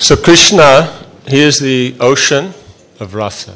[0.00, 0.88] So Krishna,
[1.26, 2.54] he is the ocean
[3.00, 3.52] of rasa.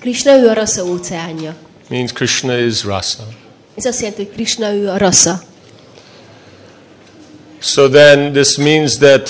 [0.00, 1.54] Krishna ő a rasa óceánja.
[1.88, 3.26] Means Krishna is rasa.
[3.74, 5.42] Ez azt jelenti, hogy Krishna ő a rasa.
[7.58, 9.28] So then this means that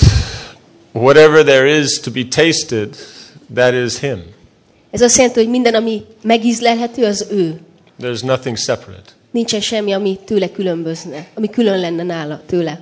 [0.91, 2.95] whatever there is to be tasted,
[3.53, 4.23] that is him.
[4.91, 7.59] Ez azt jelenti, hogy minden, ami megízlelhető, az ő.
[8.01, 9.11] There's nothing separate.
[9.31, 12.81] Nincsen semmi, ami tőle különbözne, ami külön lenne nála, tőle.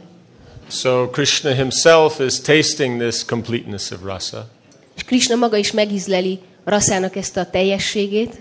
[0.67, 4.47] So Krishna himself is tasting this completeness of rasa.
[4.95, 8.35] És Krishna maga is megízleli a raszának ezt a teljességét,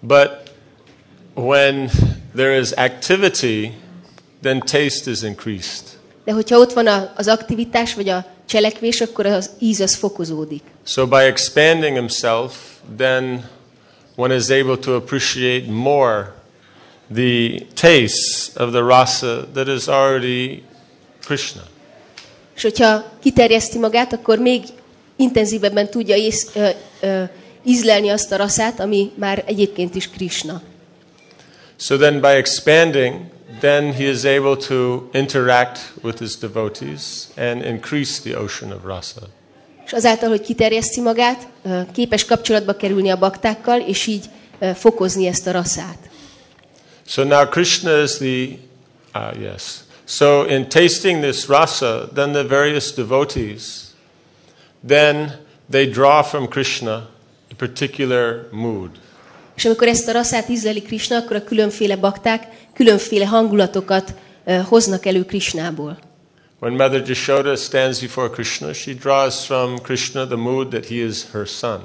[0.00, 0.30] But
[1.34, 1.90] when
[2.34, 3.70] there is activity,
[4.42, 5.82] then taste is increased.
[6.24, 10.62] de hogyha ott van a- az aktivitás vagy a cselekvés, akkor az íz az fokozódik.
[10.84, 12.52] So by expanding himself,
[12.96, 13.48] then
[14.16, 16.34] one is able to appreciate more
[17.14, 20.62] the tastes of the rasa that is already
[21.26, 21.62] Krishna.
[22.56, 24.62] És hogyha kiterjeszti magát, akkor még
[25.16, 26.68] intenzívebben tudja ész, ö,
[27.00, 27.22] ö,
[27.64, 30.62] ízlelni azt a raszát, ami már egyébként is Krishna.
[31.76, 33.14] So then by expanding,
[33.60, 37.02] then he is able to interact with his devotees
[37.36, 39.20] and increase the ocean of rasa.
[39.86, 41.46] És azáltal, hogy kiterjeszti magát,
[41.92, 44.24] képes kapcsolatba kerülni a baktákkal, és így
[44.74, 45.98] fokozni ezt a raszát.
[47.06, 48.58] So now Krishna is the,
[49.12, 49.62] ah, yes.
[50.08, 53.94] So in tasting this rasa, then the various devotees,
[54.86, 55.38] then
[55.70, 57.08] they draw from Krishna
[57.50, 58.90] a particular mood.
[59.56, 65.06] És amikor ezt a raszát ízleli Krishna, akkor a különféle bakták különféle hangulatokat ö, hoznak
[65.06, 65.98] elő Krishnából.
[66.60, 71.30] When Mother Jashoda stands before Krishna, she draws from Krishna the mood that he is
[71.32, 71.80] her son.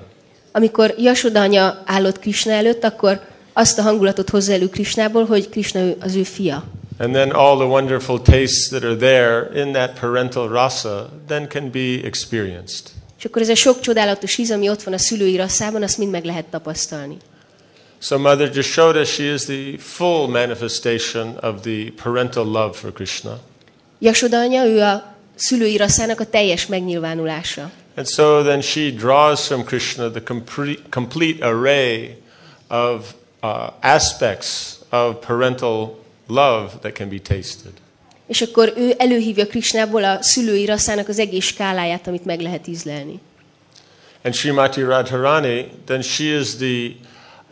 [0.51, 3.21] Amikor Jasoda anya állott Krishna előtt, akkor
[3.53, 6.63] azt a hangulatot hozza elő Krishnából, hogy Krishna az ő fia.
[7.01, 11.71] And then all the wonderful tastes that are there in that parental rasa then can
[11.71, 12.91] be experienced.
[13.17, 16.11] És akkor ez a sok csodálatos íz, ami ott van a szülői rasszában, azt mind
[16.11, 17.17] meg lehet tapasztalni.
[17.99, 23.39] So Mother Jashoda, she is the full manifestation of the parental love for Krishna.
[23.99, 27.71] Jasoda anya, ő a szülői rasszának a teljes megnyilvánulása.
[27.95, 32.17] And so then she draws from Krishna the complete, complete array
[32.69, 33.49] of uh,
[33.79, 36.00] aspects of parental
[36.33, 37.71] love that can be tasted.
[38.27, 43.19] És akkor ő előhívja Krishnából a szülői rasszának az egész skáláját, amit meg lehet ízlelni.
[44.23, 46.91] And Srimati Radharani, then she is the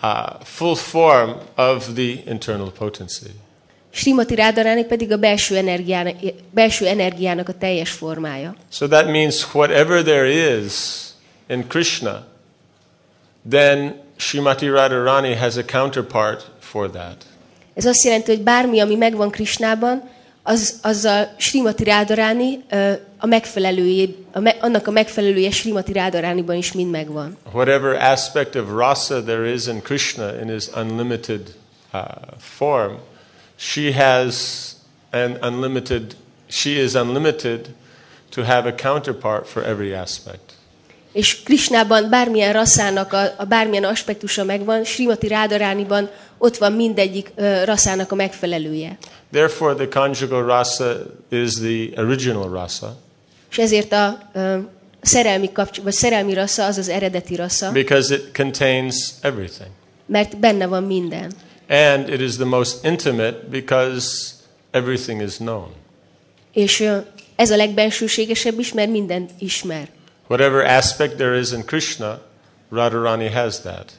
[0.02, 3.30] uh, full form of the internal potency.
[3.92, 6.16] Srimati Rádaráni pedig a belső energiának,
[6.52, 8.56] belső energiának a teljes formája.
[8.72, 10.74] So that means whatever there is
[11.48, 12.28] in Krishna,
[13.50, 17.29] then Srimati Radharani has a counterpart for that.
[17.80, 20.10] Ez azt jelenti, hogy bármi, ami megvan Krishnában,
[20.44, 22.64] az, azzal Srimati Rádaráni
[23.18, 27.38] a megfelelője, a me, annak a megfelelője Srimati Rádarániban is mind megvan.
[27.54, 31.54] Whatever aspect of rasa there is in Krishna in his unlimited
[31.94, 32.02] uh,
[32.38, 32.98] form,
[33.56, 34.76] she has
[35.12, 36.16] an unlimited,
[36.48, 37.70] she is unlimited
[38.30, 40.49] to have a counterpart for every aspect.
[41.12, 47.64] És Krishnában bármilyen rasszának a, a bármilyen aspektusa megvan, Srimati Rádarániban ott van mindegyik ö,
[47.64, 48.98] rasszának a megfelelője.
[49.32, 50.98] Therefore, the conjugal rasa
[51.30, 52.98] is the original rasa
[53.52, 54.58] És ezért a ö,
[55.02, 59.70] szerelmi, kapcs- vagy szerelmi rassza az az eredeti rassza, because it contains everything.
[60.06, 61.32] mert benne van minden.
[61.70, 64.08] And it is the most intimate because
[64.72, 65.68] everything is known.
[66.54, 66.98] És ö,
[67.36, 69.88] ez a legbensőségesebb is, mert mindent ismer.
[70.30, 72.20] Whatever aspect there is in Krishna,
[72.72, 73.92] Radharani has that.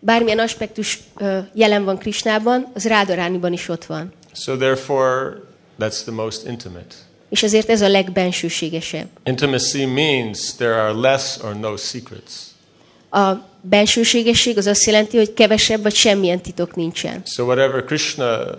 [0.00, 4.12] Bármilyen aspektus ö, jelen van Krishnában, az Rádarániban is ott van.
[4.32, 5.42] So therefore,
[5.78, 6.94] that's the most intimate.
[7.28, 9.08] És ezért ez a legbensőségesebb.
[9.24, 12.32] Intimacy means there are less or no secrets.
[13.10, 17.22] A bensőségesség az azt jelenti, hogy kevesebb vagy semmilyen titok nincsen.
[17.26, 18.58] So whatever Krishna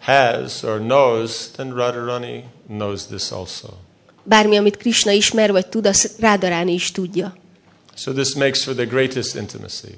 [0.00, 3.68] has or knows, then Radharani knows this also.
[4.28, 7.36] Bármi, amit Krishna ismer vagy tud, azt Rádaráni is tudja.
[7.94, 9.94] So this makes for the greatest intimacy.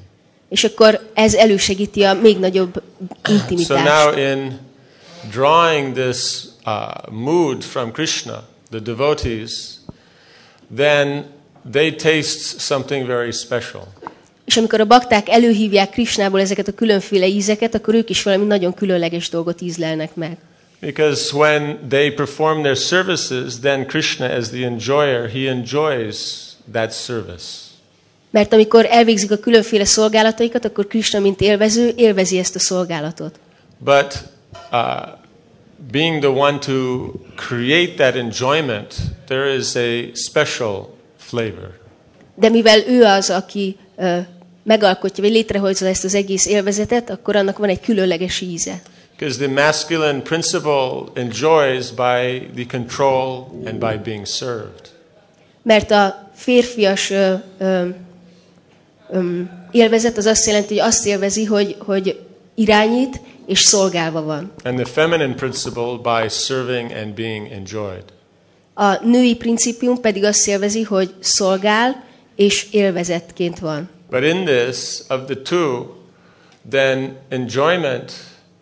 [0.48, 4.16] És akkor ez elősegíti a még nagyobb So now intimitást.
[4.16, 4.58] in
[5.30, 9.52] drawing this uh, mood from Krishna, the devotees,
[10.76, 11.26] then
[11.70, 13.92] they taste something very special.
[14.44, 18.74] És amikor a bakták előhívják Krishnából ezeket a különféle ízeket, akkor ők is valami nagyon
[18.74, 20.36] különleges dolgot ízlelnek meg.
[20.80, 27.68] Because when they perform their services, then Krishna, as the enjoyer, he enjoys that service.
[28.30, 33.38] Mert amikor elvégzik a különféle szolgálataikat, akkor Krishna, mint élvező, élvezi ezt a szolgálatot.
[33.78, 34.24] But
[34.72, 35.18] uh,
[35.90, 38.94] being the one to create that enjoyment,
[39.26, 41.78] there is a special flavor.
[42.34, 44.18] De mivel ő az, aki ö,
[44.62, 48.80] megalkotja, vagy létrehozza ezt az egész élvezetet, akkor annak van egy különleges íze.
[49.20, 54.88] Because the masculine principle enjoys by the control and by being served.
[55.62, 57.88] Mert a férfias ö, ö,
[59.10, 59.40] ö,
[59.70, 62.20] élvezet az azt jelenti, hogy azt élvezi, hogy, hogy
[62.54, 64.52] irányít és szolgálva van.
[64.64, 68.04] And the feminine principle by serving and being enjoyed.
[68.74, 72.04] A női principium pedig azt élvezi, hogy szolgál
[72.36, 73.88] és élvezetként van.
[74.10, 74.76] But in this,
[75.08, 75.86] of the two,
[76.70, 78.12] then enjoyment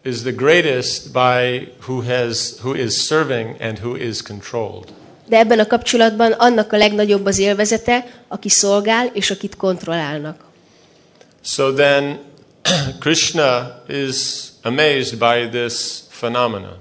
[0.09, 4.93] is the greatest by who, has, who is serving and who is controlled.
[5.29, 10.45] De ebben a kapcsolatban annak a legnagyobb az élvezete, aki szolgál és akit kontrollálnak.
[11.43, 12.19] So then,
[13.01, 14.17] Krishna is
[14.63, 15.75] amazed by this
[16.09, 16.77] phenomena.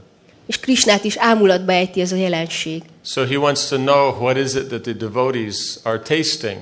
[0.45, 2.83] És Krisnát is ámulatba ejti ez a jelenség.
[3.05, 6.57] So he wants to know what is it that the devotees are tasting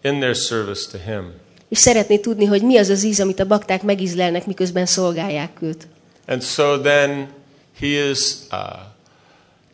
[0.00, 1.32] in their service to him.
[1.68, 5.86] És szeretné tudni, hogy mi az az íz, amit a bakták megízlelnek, miközben szolgálják őt.
[6.26, 7.28] And so then
[7.80, 8.18] he is
[8.50, 8.58] uh,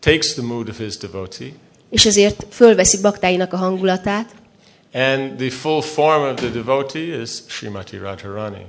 [0.00, 1.48] takes the mood of his devotee,
[1.90, 4.30] És ezért fölveszi baktáinak a hangulatát,
[4.92, 8.66] and the full form of the devotee is Srimati Radharani.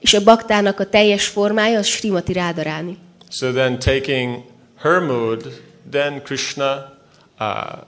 [0.00, 2.98] és a baktának a teljes formája az Srimati Rádaráni.
[3.30, 4.42] So then, taking
[4.78, 6.92] her mood, then Krishna
[7.40, 7.78] uh,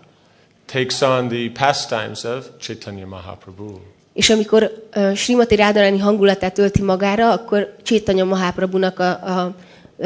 [0.66, 3.78] takes on the pastimes of Chaitanya Mahaprabhu.
[4.18, 9.54] És amikor uh, Srimati Rádaráni hangulatát ölti magára, akkor Csétanya Mahaprabhunak a, a,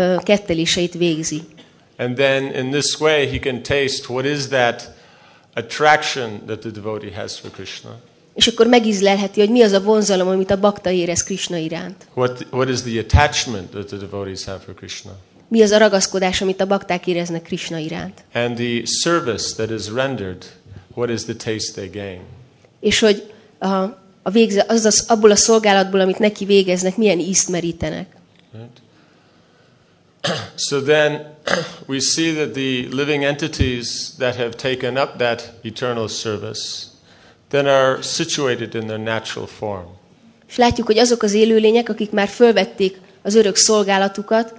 [0.01, 1.41] a ketteléseit végzi.
[1.99, 4.91] And then, in this way, he can taste what is that
[5.55, 7.91] attraction that the devotee has for Krishna.
[8.35, 12.07] És akkor megízlelheti, hogy mi az a vonzalom, amit a bakta érez Krishna iránt.
[12.15, 15.13] What, what is the attachment that the devotees have for Krishna?
[15.49, 18.25] Mi az a ragaszkodás, amit a bakták éreznek Krishna iránt.
[18.33, 20.45] And the service that is rendered,
[20.95, 22.21] what is the taste they gain?
[22.81, 23.23] És hogy
[23.59, 28.07] a, a végze, az az, abból a szolgálatból, amit neki végeznek, milyen ízt merítenek.
[28.53, 28.81] Right?
[30.57, 31.35] So then
[31.89, 36.87] we see that the living entities that have taken up that eternal service
[37.49, 39.87] then are situated in their natural form.
[40.49, 44.55] És látjuk, hogy azok az élőlények, akik már fölvették az örök szolgálatukat,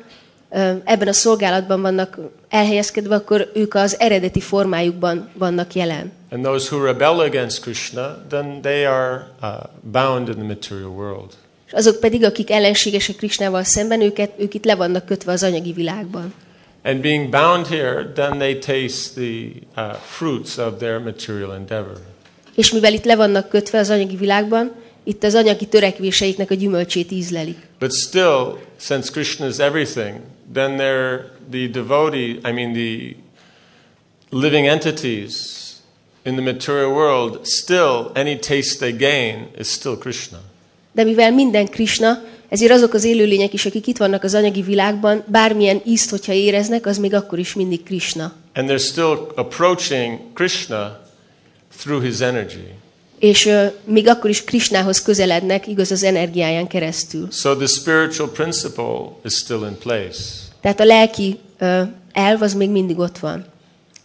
[0.84, 2.18] ebben a szolgálatban vannak
[2.50, 6.12] elhelyezkedve, akkor ők az eredeti formájukban vannak jelen.
[6.32, 9.50] And those who rebel against Krishna, then they are uh,
[9.82, 11.32] bound in the material world.
[11.68, 15.74] És azok pedig, akik ellenségesek Krisnával szemben, őket, ők itt le vannak kötve az anyagi
[15.74, 16.34] világban.
[16.84, 21.98] And being bound here, then they taste the uh, fruits of their material endeavor.
[22.56, 24.72] És mivel itt le vannak kötve az anyagi világban,
[25.04, 27.58] itt az anyagi törekvéseiknek a gyümölcsét ízlelik.
[27.80, 30.20] But still, since Krishna is everything,
[30.54, 33.16] then they're the devotee, I mean the
[34.32, 35.62] living entities
[36.26, 40.40] in the material world, still any taste they gain is still Krishna.
[40.92, 45.24] De mivel minden Krishna, ezért azok az élőlények is, akik itt vannak az anyagi világban,
[45.28, 48.34] bármilyen ízt, hogyha éreznek, az még akkor is mindig Krishna.
[48.54, 51.00] And they're still approaching Krishna
[51.78, 52.74] through his energy.
[53.20, 57.28] És ö, még akkor is Krishnához közelednek, igaz az energiáján keresztül.
[57.32, 60.43] So the spiritual principle is still in place.
[60.63, 61.39] Tehát a lelki
[62.12, 63.45] elv az még mindig ott van.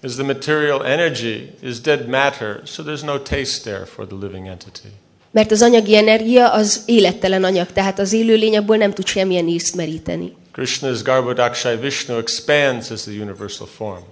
[0.03, 4.47] As the material energy is dead matter, so there's no taste there for the living
[4.47, 4.89] entity.
[5.31, 9.75] Mert az anyagi energia az élettelen anyag, tehát az élőlény abból nem tud semmilyen ízt
[9.77, 10.33] meríteni.
[10.55, 14.03] Krishna's Garbhodakshay Vishnu expands as the universal form.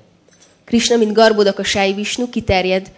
[0.65, 2.91] Krishna, mint Garbhodakasai Vishnu, kiterjed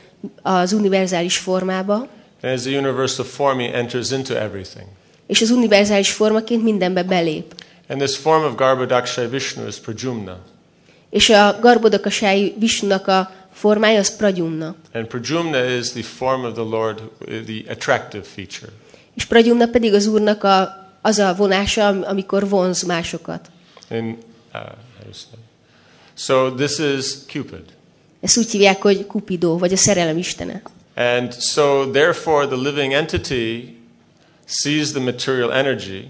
[0.42, 1.94] az univerzális formába,
[2.42, 4.86] And as the universal form, he enters into everything.
[5.26, 7.54] és az univerzális formaként mindenbe belép.
[7.88, 10.38] And this form of Garbhodakshay Vishnu is Prajumna.
[11.10, 14.74] És a Garbhodakasai Vishnunak a formája az Pradyumna.
[14.92, 18.72] And Prajumna is the form of the Lord, the attractive feature.
[19.14, 23.50] És Pradyumna pedig az Úrnak a, az a vonása, am- amikor vonz másokat.
[23.90, 24.16] And,
[24.54, 24.60] uh?
[26.14, 27.64] So this is Cupid.
[28.20, 30.62] Ezt úgy hívják, hogy Kupidó, vagy a szerelem istene.
[30.94, 33.76] And so, therefore, the living entity
[34.46, 36.08] sees the material energy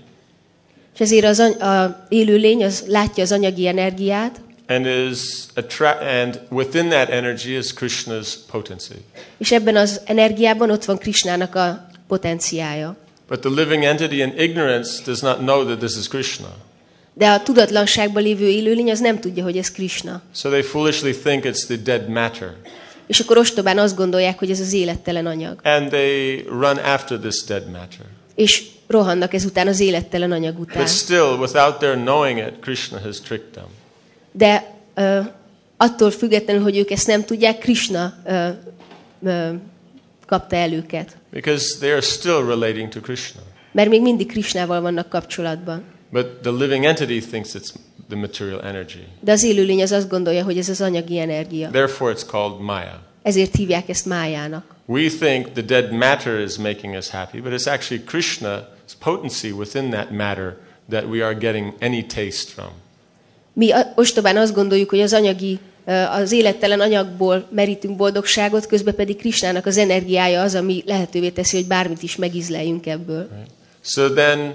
[0.98, 5.18] És ezért az any- a élőlény az látja az anyagi energiát, and is
[5.54, 8.94] attra- and within that energy is Krishna's potency.
[9.38, 12.96] és ebben az energiában ott van Krishnának a potenciája.
[13.28, 16.48] But the living entity in ignorance does not know that this is Krishna.
[17.14, 20.22] De a tudatlanságban lévő élőlény az nem tudja, hogy ez Krishna.
[20.34, 22.54] So they foolishly think it's the dead matter.
[23.06, 25.60] És akkor ostobán azt gondolják, hogy ez az élettelen anyag.
[25.62, 28.06] And they run after this dead matter.
[28.34, 30.76] És rohannak ezután az élettelen anyag után.
[30.76, 33.66] But still, without their knowing it, Krishna has tricked them.
[34.32, 35.20] De ö,
[35.76, 38.48] attól függetlenül, hogy ők ezt nem tudják, Krishna ö,
[39.22, 39.48] ö,
[40.26, 41.16] kapta el őket.
[41.32, 43.40] because they are still relating to Krishna.
[43.72, 45.82] Mert még mindig Krisnával vannak kapcsolatban.
[46.10, 47.68] But the living entity thinks it's
[48.08, 49.06] the material energy.
[49.20, 51.70] De az élőlény az azt gondolja, hogy ez az anyagi energia.
[51.70, 53.02] Therefore, it's called Maya.
[53.22, 54.74] Ezért hívják ezt májának.
[54.86, 58.60] We think the dead matter is making us happy, but it's actually Krishna's
[58.94, 60.56] potency within that matter
[60.88, 62.70] that we are getting any taste from.
[63.52, 65.58] Mi ostobán azt gondoljuk, hogy az anyagi,
[66.10, 71.66] az élettelen anyagból merítünk boldogságot, közben pedig Krisnának az energiája az, ami lehetővé teszi, hogy
[71.66, 73.28] bármit is megízleljünk ebből.
[73.80, 74.54] So then,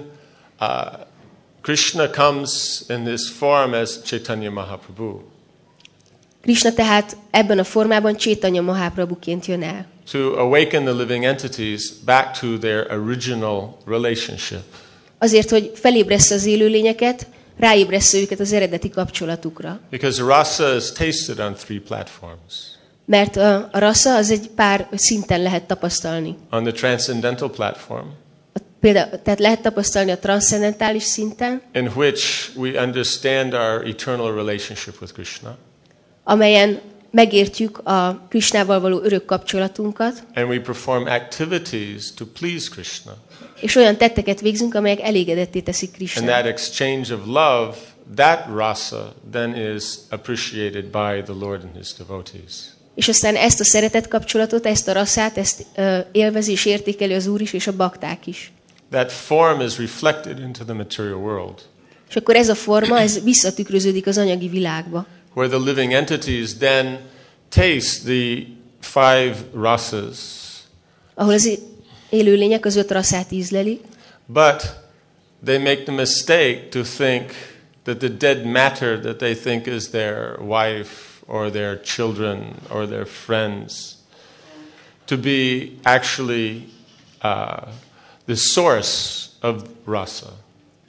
[0.60, 0.68] uh,
[1.60, 5.32] Krishna comes in this form as Chaitanya Mahaprabhu
[6.44, 9.86] Krishna tehát ebben a formában Csétanya Mahaprabhuként jön el.
[10.10, 14.62] To awaken the living entities back to their original relationship.
[15.18, 17.26] Azért, hogy felébressze az élőlényeket,
[17.58, 19.80] ráébressze őket az eredeti kapcsolatukra.
[19.90, 22.54] Because rasa is tasted on three platforms
[23.06, 26.36] Mert a, a rasa az egy pár szinten lehet tapasztalni.
[26.50, 28.06] on the transcendental platform,
[28.54, 35.00] A, például, tehát lehet tapasztalni a transzcendentális szinten, in which we understand our eternal relationship
[35.00, 35.56] with Krishna,
[36.24, 36.80] amelyen
[37.14, 43.16] megértjük a Krisnával való örök kapcsolatunkat, and we perform activities to please Krishna.
[43.60, 46.26] és olyan tetteket végzünk, amelyek elégedetté teszik And Krisnát.
[46.28, 47.76] that exchange of love,
[48.16, 52.52] that rasa, then is appreciated by the Lord and his devotees.
[52.94, 57.26] És aztán ezt a szeretet kapcsolatot, ezt a rasszát, ezt ö, élvezi és értékeli az
[57.26, 58.52] Úr is, és a bakták is.
[58.90, 61.58] That form is reflected into the material world,
[62.08, 65.06] És akkor ez a forma, ez visszatükröződik az anyagi világba.
[65.34, 66.98] Where the living entities then
[67.50, 68.46] taste the
[68.80, 70.42] five rasas,
[71.14, 71.58] ahol az
[72.10, 73.80] élőlények az öt rasszát ízlelik,
[74.26, 74.76] but
[75.44, 77.32] they make the mistake to think
[77.82, 83.06] that the dead matter that they think is their wife or their children or their
[83.06, 83.96] friends
[85.06, 86.68] to be actually
[87.22, 87.66] uh,
[88.26, 90.32] the source of rasa.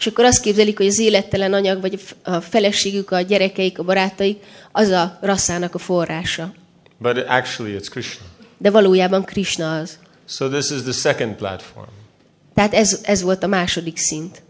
[0.06, 4.44] És akkor azt képzelik, hogy az élettelen anyag, vagy a feleségük, a gyerekeik, a barátaik,
[4.72, 6.54] az a rasszának a forrása.
[6.98, 8.26] But actually, it's Krishna.
[8.58, 10.00] De valójában Krishna az.
[10.28, 11.90] So this is the second platform
[12.54, 14.42] Tehát ez, ez volt a második szint,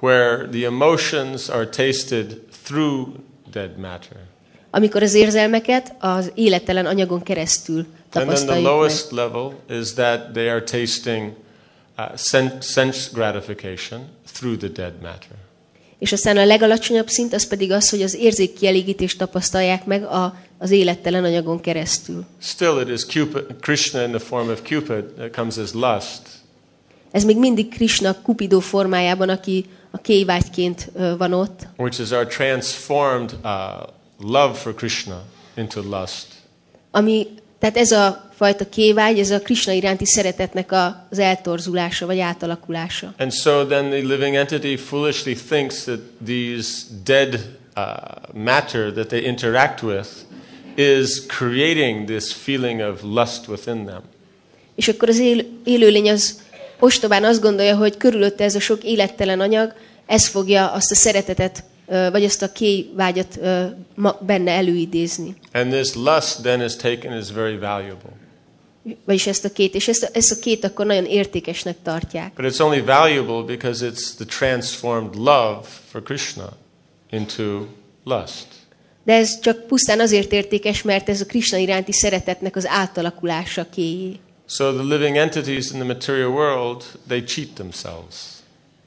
[0.00, 3.08] where the emotions are tasted through
[3.52, 4.16] dead matter.
[4.70, 8.72] amikor az érzelmeket az élettelen anyagon keresztül And then the tapasztaljuk meg.
[8.72, 11.32] lowest level is that they are tasting
[11.98, 14.00] uh, sen- sense gratification
[14.32, 15.36] through the dead matter.
[15.98, 20.70] És aztán a legalacsonyabb szint az pedig az, hogy az érzékkielégítést tapasztalják meg a, az
[20.70, 22.24] élettelen anyagon keresztül.
[22.38, 26.20] Still, it is Cupid, Krishna in the form of Cupid that comes as lust,
[27.10, 32.26] Ez még mindig Krishna Cupido formájában, aki a kéjvágyként ö, van ott, which is our
[32.26, 33.50] transformed uh,
[34.18, 35.22] love for Krishna
[35.56, 36.26] into lust.
[36.90, 37.26] ami,
[37.64, 40.72] tehát ez a fajta kévágy, ez a Krishna iránti szeretetnek
[41.10, 43.14] az eltorzulása, vagy átalakulása.
[43.18, 46.68] And so then the living entity foolishly thinks that these
[47.04, 47.34] dead
[47.76, 47.82] uh,
[48.32, 50.08] matter that they interact with
[50.74, 54.00] is creating this feeling of lust within them.
[54.74, 56.42] És akkor az él, élőlény az
[56.78, 59.74] ostobán azt gondolja, hogy körülötte ez a sok élettelen anyag,
[60.06, 63.64] ez fogja azt a szeretetet, vagy azt a kévágyat ö,
[63.94, 65.36] ma- benne előidézni.
[65.52, 68.12] And this lust then is taken as very valuable.
[69.04, 72.32] Vagyis ezt a két, és ezt ezt a két akkor nagyon értékesnek tartják.
[72.34, 75.60] But it's only valuable because it's the transformed love
[75.90, 76.48] for Krishna
[77.10, 77.66] into
[78.04, 78.46] lust.
[79.04, 84.18] De ez csak pusztán azért értékes, mert ez a Krishna iránti szeretetnek az átalakulása kéjé.
[84.48, 88.33] So the living entities in the material world, they cheat themselves.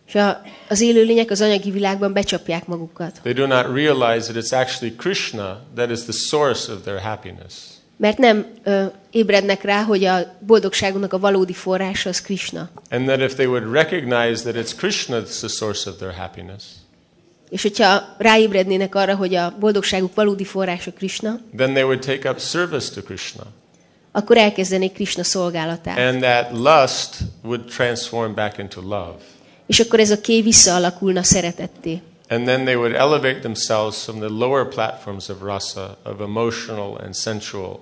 [0.07, 3.19] És a, az élőlények az anyagi világban becsapják magukat.
[3.21, 7.53] They do not realize that it's actually Krishna that is the source of their happiness.
[7.97, 12.69] Mert nem ö, ébrednek rá, hogy a boldogságunknak a valódi forrása az Krishna.
[12.89, 16.63] And that if they would recognize that it's Krishna that's the source of their happiness,
[17.49, 22.39] És hogyha ráébrednének arra, hogy a boldogságuk valódi forrása Krishna, then they would take up
[22.39, 23.43] service to Krishna.
[24.11, 25.97] akkor elkezdenék Krishna szolgálatát.
[25.97, 29.15] And that lust would transform back into love.
[29.67, 32.01] És akkor ez a ké visszaalakulna szeretetté.
[32.29, 37.15] And then they would elevate themselves from the lower platforms of rasa, of emotional and
[37.15, 37.79] sensual,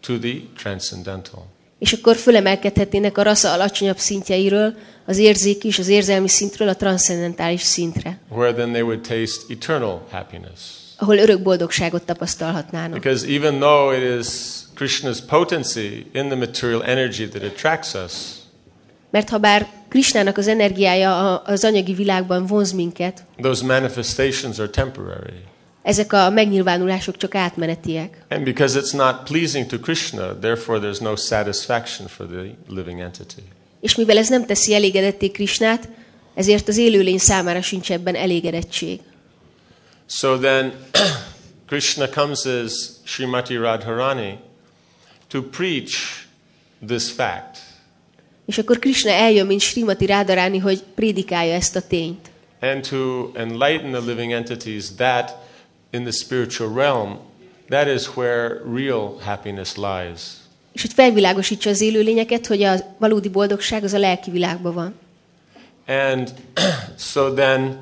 [0.00, 1.46] to the transcendental.
[1.78, 4.74] És akkor fölemelkedhetnének a rasza alacsonyabb szintjeiről,
[5.06, 10.02] az érzéki és az érzelmi szintről a transzcendentális szintre, where then they would taste eternal
[10.10, 10.60] happiness.
[10.96, 13.00] ahol örök boldogságot tapasztalhatnának.
[13.00, 14.26] Because even though it is
[14.76, 18.12] Krishna's potency in the material energy that attracts us,
[19.10, 25.42] Mert ha bár Krisnának az energiája az anyagi világban vonz minket, those manifestations are temporary.
[25.82, 28.24] ezek a megnyilvánulások csak átmenetiek.
[28.28, 33.42] And because it's not pleasing to Krishna, therefore there's no satisfaction for the living entity.
[33.80, 35.88] És mivel ez nem teszi elégedetté Krisnát,
[36.34, 39.00] ezért az élőlény számára sincs ebben elégedettség.
[40.06, 40.72] So then,
[41.68, 42.72] Krishna comes as
[43.04, 44.38] Srimati Radharani
[45.28, 45.92] to preach
[46.86, 47.49] this fact.
[48.50, 52.30] És akkor Krishna eljön, mint Srimati Rádaráni, hogy prédikálja ezt a tényt.
[52.60, 55.36] and to enlighten the living entities that
[55.92, 57.18] in the spiritual realm,
[57.68, 60.20] that is where real happiness lies.
[60.72, 64.94] És hogy felvilágosítsa az élőlényeket, hogy a valódi boldogság az a lelki világban van.
[65.86, 66.32] And
[67.12, 67.78] so then,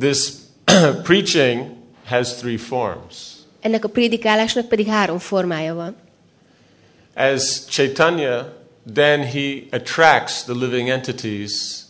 [0.00, 0.18] this
[1.08, 1.66] preaching
[2.04, 3.16] has three forms.
[3.60, 5.96] Ennek a prédikálásnak pedig három formája van.
[7.14, 8.62] As Chaitanya,
[8.92, 11.84] then he attracts the living entities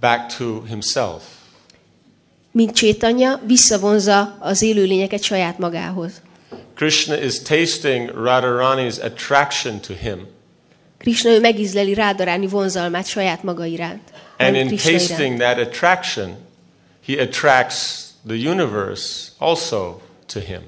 [0.00, 1.22] back to himself.
[2.52, 6.12] Mint Csétanya visszavonza az élőlényeket saját magához.
[6.74, 10.26] Krishna is tasting Radharani's attraction to him.
[10.98, 14.02] Krishna ő megízleli Rádaráni vonzalmát saját maga iránt.
[14.38, 15.08] And in Krishna iránt.
[15.08, 16.36] tasting that attraction,
[17.06, 20.60] he attracts the universe also to him.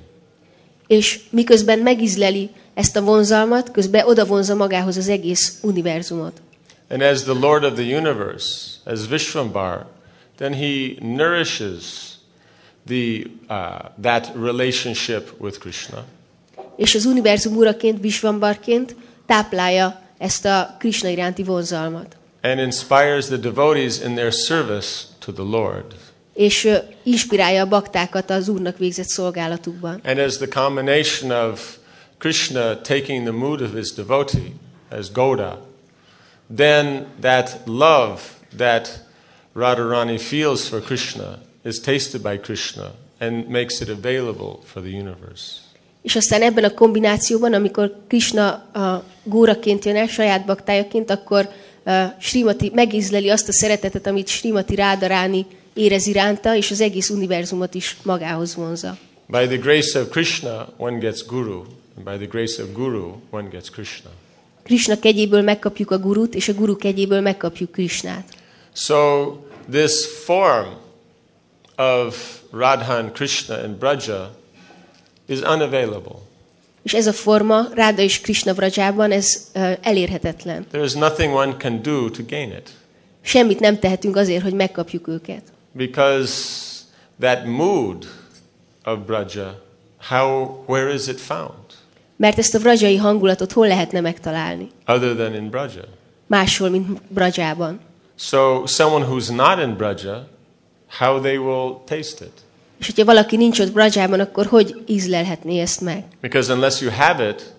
[0.87, 6.41] És miközben megízleli ezt a vonzalmat, közben oda vonza magához az egész univerzumot.
[6.91, 8.49] And as the Lord of the universe,
[8.85, 9.87] as Vishwambar,
[10.37, 11.85] then he nourishes
[12.87, 16.05] the, uh, that relationship with Krishna.
[16.76, 22.17] És az univerzum uraként, Visvambarként táplálja ezt a Krishna iránti vonzalmat.
[22.43, 25.85] and inspires the devotees in their service to the Lord.
[26.35, 26.69] És
[27.02, 30.00] inspirálja a baktákat az Úrnak végzett szolgálatukban.
[30.05, 31.76] And as the combination of
[32.23, 34.52] Krishna taking the mood of his devotee
[34.91, 35.59] as Goda,
[36.57, 38.21] then that love
[38.57, 39.00] that
[39.57, 45.61] Radharani feels for Krishna is tasted by Krishna and makes it available for the universe.
[46.02, 51.49] És aztán ebben a kombinációban, amikor Krishna a góraként jön el, saját baktájaként, akkor
[51.85, 57.75] uh, Srimati megízleli azt a szeretetet, amit Srimati Rádaráni érez iránta, és az egész univerzumot
[57.75, 58.99] is magához vonza.
[59.26, 61.63] By the grace of Krishna, one gets Guru,
[61.95, 64.11] by the grace of Guru, one gets Krishna.
[64.63, 68.28] Krishna kegyéből megkapjuk a gurut, és a guru kegyéből megkapjuk Krishnát.
[68.75, 69.26] So,
[69.71, 70.69] this form
[71.76, 74.35] of Radha and Krishna and Braja
[75.26, 76.17] is unavailable.
[76.83, 80.67] És ez a forma Ráda és Krishna vrajában, ez uh, elérhetetlen.
[80.71, 82.71] There is nothing one can do to gain it
[83.25, 85.43] Semmit nem tehetünk azért, hogy megkapjuk őket.
[85.73, 86.33] because
[87.21, 88.07] that mood
[88.85, 89.63] of Braja,
[90.09, 91.62] how, where is it found
[92.23, 94.71] Mert ezt a vrajai hangulatot hol lehetne megtalálni?
[94.87, 95.85] other than in Braja?
[96.26, 97.80] Máshol, mint Brajában.
[98.19, 100.28] So, someone who's not in Braja,
[100.99, 102.41] how they will taste it?
[102.78, 106.04] És hogyha valaki nincs ott Brajában, akkor hogy ízlelhetné ezt meg?
[106.21, 107.54] Because unless you have it,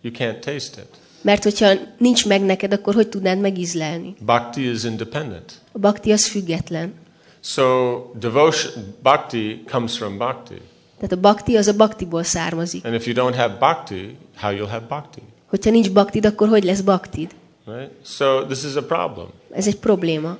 [0.00, 0.96] you can't taste it.
[1.20, 4.14] Mert hogyha nincs meg neked, akkor hogy tudnád megízlelni?
[4.20, 5.52] Bhakti is independent.
[5.72, 6.94] A bakti az független.
[7.40, 10.60] So devotion, bhakti comes from bhakti.
[10.98, 12.84] Tehát a bakti az a baktiból származik.
[12.84, 16.64] And if you don't have bhakti, how you'll have bhakti, Hogyha nincs baktid, akkor hogy
[16.64, 17.30] lesz baktid?
[17.66, 17.90] right?
[18.04, 20.38] So this is a problem, Ez egy probléma.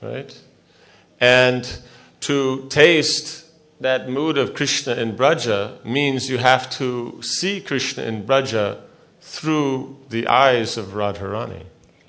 [0.00, 0.32] right?
[1.20, 1.66] And
[2.26, 3.28] to taste
[3.80, 8.86] that mood of Krishna in Braja means you have to see Krishna in Braja
[9.34, 11.60] through the eyes of Radharani.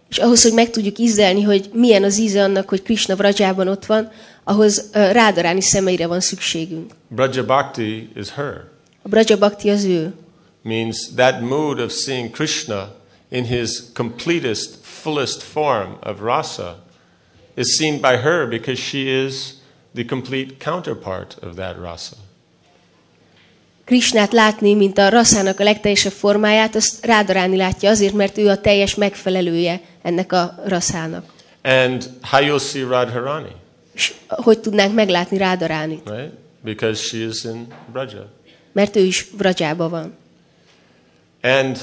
[0.09, 3.85] És ahhoz, hogy meg tudjuk ízlelni, hogy milyen az íze annak, hogy Krishna Vrajában ott
[3.85, 4.11] van,
[4.43, 6.91] ahhoz rádaráni szemeire van szükségünk.
[7.07, 8.63] Braja Bhakti is her.
[9.01, 10.13] A Braja Bhakti az ő.
[10.61, 12.95] Means that mood of seeing Krishna
[13.29, 16.83] in his completest, fullest form of rasa
[17.55, 19.53] is seen by her because she is
[19.93, 22.15] the complete counterpart of that rasa.
[23.85, 28.61] Krishnát látni, mint a raszának a legteljesebb formáját, azt rádaráni látja azért, mert ő a
[28.61, 31.25] teljes megfelelője ennek a raszának.
[31.63, 32.09] And
[32.59, 33.55] see Radharani,
[33.93, 36.09] És hogy tudnánk meglátni rádaránit?
[36.09, 36.31] right?
[36.63, 38.31] Because she is in Braja.
[38.71, 40.17] Mert ő is Vrajában van.
[41.41, 41.77] And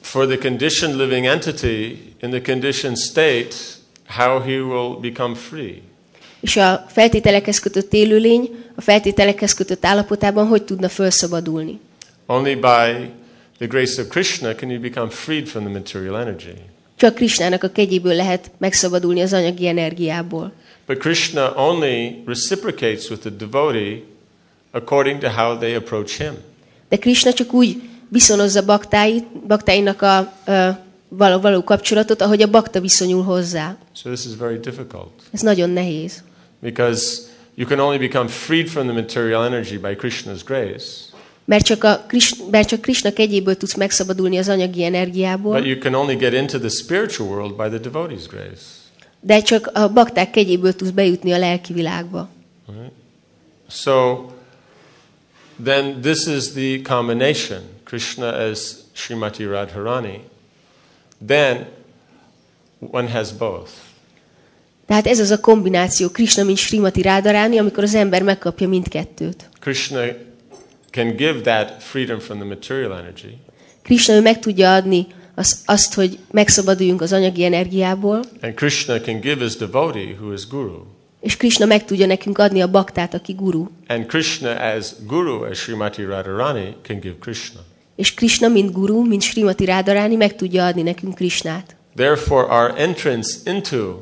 [0.00, 3.54] for the conditioned living entity in the conditioned state,
[4.06, 5.82] how he will become free.
[6.40, 11.80] És a feltételekhez kötött élőlény a feltételekhez kötött állapotában hogy tudna felszabadulni?
[12.26, 13.10] Only by
[13.58, 16.54] the grace of Krishna can you become freed from the material energy.
[16.96, 20.52] Csak Krisnának a kegyéből lehet megszabadulni az anyagi energiából.
[20.90, 24.02] But Krishna only reciprocates with the devotee
[24.72, 26.32] according to how they approach him.
[26.88, 32.80] De Krishna csak úgy viszonozza baktáit, baktáinak a, a való, való kapcsolatot, ahogy a bakta
[32.80, 33.76] viszonyul hozzá.
[33.94, 36.22] So this is very difficult Ez nagyon nehéz.
[36.60, 37.20] because
[37.54, 40.86] you can only become freed from the material energy by Krishna's grace,
[41.44, 45.78] Mert csak, a, Kris- mert csak Krishna kegyéből tudsz megszabadulni az anyagi energiából, but you
[45.78, 48.78] can only get into the spiritual world by the devotee's grace.
[49.20, 52.28] De csak a bakták kegyéből tudsz bejutni a lelki világba.
[53.68, 54.26] So
[55.64, 60.20] then this is the combination Krishna as Srimati Radharani.
[61.26, 61.66] Then
[62.78, 63.70] one has both.
[64.86, 69.48] Tehát ez az a kombináció, Krishna, mint Srimati Rádaráni, amikor az ember megkapja mindkettőt.
[69.60, 70.00] Krishna
[70.90, 73.36] can give that freedom from the material energy,
[73.82, 75.06] Krishna ő meg tudja adni
[75.40, 80.46] az, azt, hogy megszabaduljunk az anyagi energiából, and Krishna can give his devotee, who is
[80.46, 80.82] Guru.
[81.20, 83.66] és Krishna meg tudja nekünk adni a baktát, aki guru.
[83.86, 87.60] And Krishna as Guru, as Srimati Radharani, can give Krishna.
[87.96, 91.76] És Krishna, mint guru, mint Srimati Rádaráni, meg tudja adni nekünk Krishnát.
[91.94, 93.98] Therefore, our entrance into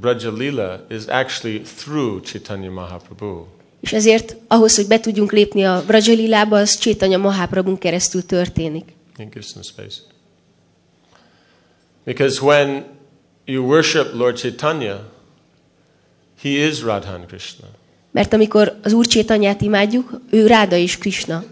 [0.00, 3.44] Braja Lila is actually through Chaitanya Mahaprabhu.
[3.80, 8.84] És ezért ahhoz, hogy be tudjunk lépni a Vrajalilába, az Csétanya Maháprabhun keresztül történik.
[9.16, 9.96] Give some space.
[12.06, 12.84] Because when
[13.46, 14.98] you worship Lord Chaitanya,
[16.42, 17.66] he is Radhan Krishna.
[18.10, 21.44] Mert amikor az Úr Csétanyát imádjuk, ő Ráda és Krishna.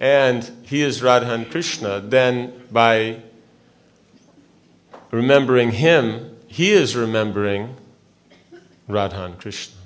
[0.00, 3.16] And he is Radhan Krishna, then by
[5.10, 6.20] remembering him,
[6.56, 7.68] he is remembering
[8.88, 9.80] Radhan Krishna.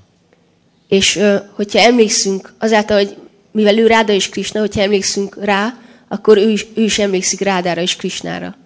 [0.89, 1.21] És
[1.53, 3.17] hogyha emlékszünk, azáltal, hogy
[3.51, 7.81] mivel ő Ráda és Krishna, hogyha emlékszünk rá, akkor ő is, ő is emlékszik Rádára
[7.81, 8.57] és Krishnára.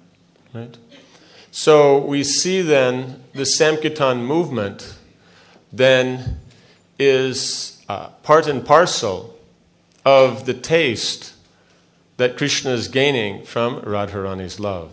[0.53, 0.79] Right?
[1.55, 4.97] So we see then the Sankirtan movement
[5.71, 6.41] then
[6.99, 9.37] is uh, part and parcel
[10.05, 11.35] of the taste
[12.17, 14.89] that Krishna is gaining from Radharani's love.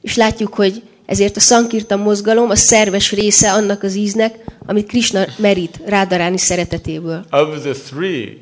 [0.00, 5.26] És látjuk, hogy ezért a Sankirtan mozgalom a szerves része annak az íznek, amit Krishna
[5.36, 7.24] merít Rádaráni szeretetéből.
[7.30, 8.36] Of the three,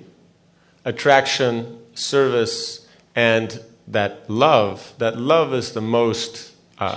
[0.82, 2.78] attraction, service,
[3.14, 6.47] and that love, that love is the most
[6.80, 6.88] uh,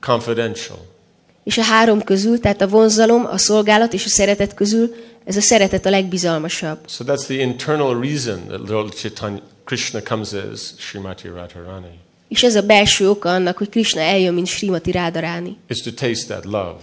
[0.00, 0.90] confidential.
[1.44, 5.40] És a három közül, tehát a vonzalom, a szolgálat és a szeretet közül, ez a
[5.40, 6.78] szeretet a legbizalmasabb.
[6.88, 12.54] So that's the internal reason that Lord Chaitanya Krishna comes as Srimati Radharani, És ez
[12.56, 15.56] a belső oka annak, hogy Krishna eljön, mint Srimati Rádaráni.
[15.68, 16.74] is to taste that love.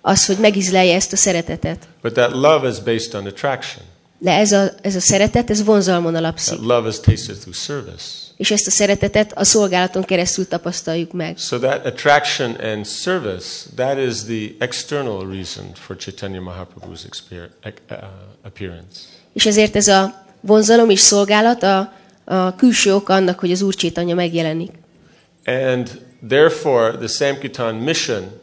[0.00, 1.88] Az, hogy megizlelje ezt a szeretetet.
[2.02, 3.84] But that love is based on attraction.
[4.18, 6.58] De ez a, ez a szeretet, ez vonzalmon alapszik.
[6.58, 8.04] Love is tasted through service.
[8.36, 11.38] És ezt a szeretetet a szolgálaton keresztül tapasztaljuk meg.
[11.38, 17.50] So that attraction and service, that is the external reason for Chaitanya Mahaprabhu's exper-
[17.90, 17.96] uh,
[18.42, 19.00] appearance.
[19.32, 21.92] És ezért ez a vonzalom és szolgálat a,
[22.24, 24.70] a külső oka annak, hogy az Úr Csétanya megjelenik.
[25.46, 28.40] And therefore, the Samkirtan mission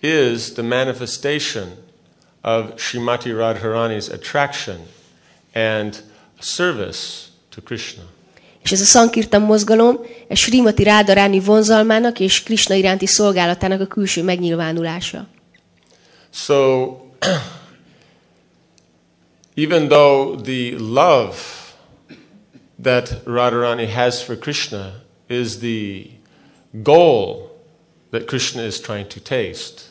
[0.00, 1.68] is the manifestation
[2.42, 4.78] of Srimati Radharani's attraction
[5.54, 6.02] and
[6.38, 8.02] service to Krishna.
[8.62, 14.22] És ez a Sankirtan mozgalom, ez Srimati Rádaráni vonzalmának és Krishna iránti szolgálatának a külső
[14.22, 15.26] megnyilvánulása.
[16.32, 16.86] So,
[19.64, 21.36] even though the love
[22.82, 26.10] that Radharani has for Krishna is the
[26.72, 27.50] goal
[28.10, 29.89] that Krishna is trying to taste,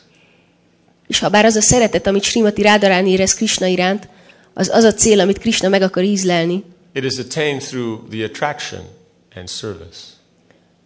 [1.10, 4.08] És ha bár az a szeretet, amit Srimati Rádaráni érez Krishna iránt,
[4.54, 8.80] az az a cél, amit Krishna meg akar ízlelni, it is attained through the attraction
[9.34, 9.98] and service.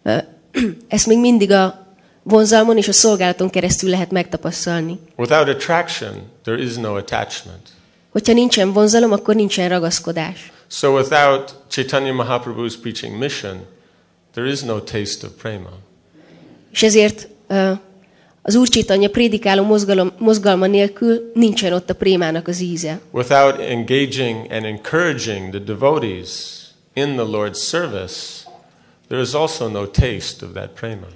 [0.95, 1.87] ezt még mindig a
[2.23, 4.99] vonzalmon és a szolgálaton keresztül lehet megtapasztalni.
[5.15, 7.69] Without attraction, there is no attachment.
[8.11, 10.51] Hogyha nincsen vonzalom, akkor nincsen ragaszkodás.
[10.67, 13.65] So, without Chaitanya Mahaprabhu's preaching mission,
[14.33, 15.69] there is no taste of prema.
[16.71, 17.71] És ezért ö,
[18.47, 22.99] az Úr Csétanya prédikáló mozgalom, mozgalma nélkül nincsen ott a prémának az íze.
[23.11, 26.29] Without engaging and encouraging the devotees
[26.93, 28.15] in the Lord's service,
[29.07, 31.07] there is also no taste of that prema.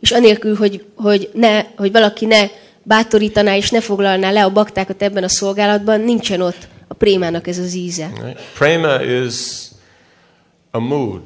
[0.00, 2.48] És anélkül, hogy, hogy, ne, hogy valaki ne
[2.82, 7.58] bátorítaná és ne foglalná le a baktákat ebben a szolgálatban, nincsen ott a prémának ez
[7.58, 8.10] az íze.
[8.22, 8.40] Right?
[8.54, 9.34] Prema is
[10.70, 11.22] a mood.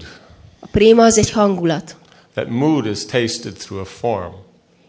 [0.61, 1.97] A préma az egy hangulat.
[2.35, 4.46] That mood is tasted through a form.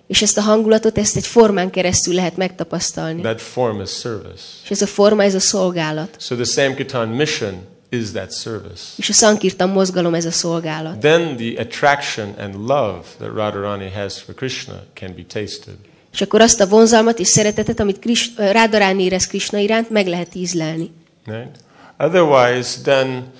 [0.07, 3.21] És ezt a hangulatot, ezt egy formán keresztül lehet megtapasztalni.
[3.21, 4.43] That form is service.
[4.63, 6.15] És ez a forma, ez a szolgálat.
[6.19, 8.83] So the Samkirtan mission is that service.
[8.95, 10.99] És a Sankirtan mozgalom, ez a szolgálat.
[10.99, 15.75] Then the attraction and love that Radharani has for Krishna can be tasted.
[16.13, 20.35] És akkor azt a vonzalmat és szeretetet, amit Kris, Rádarán érez Krishna iránt, meg lehet
[20.35, 20.91] ízlelni.
[21.25, 21.59] Right?
[21.97, 23.31] Otherwise, then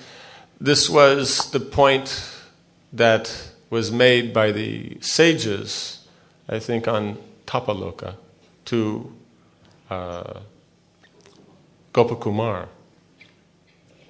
[0.64, 2.10] this was the point
[2.96, 3.28] that
[3.68, 5.97] was made by the sages,
[6.52, 8.18] I think, on Tapaloka
[8.62, 8.76] to
[9.90, 9.96] uh,
[11.92, 12.68] Gopakumar.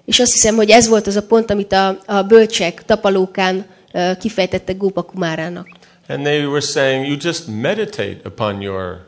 [0.05, 4.17] És azt hiszem, hogy ez volt az a pont, amit a, a bölcsek tapalókán uh,
[4.17, 5.69] kifejtettek Gópa Kumárának.
[6.09, 9.07] And they were saying, you just meditate upon your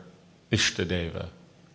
[0.49, 1.29] Ishtadeva.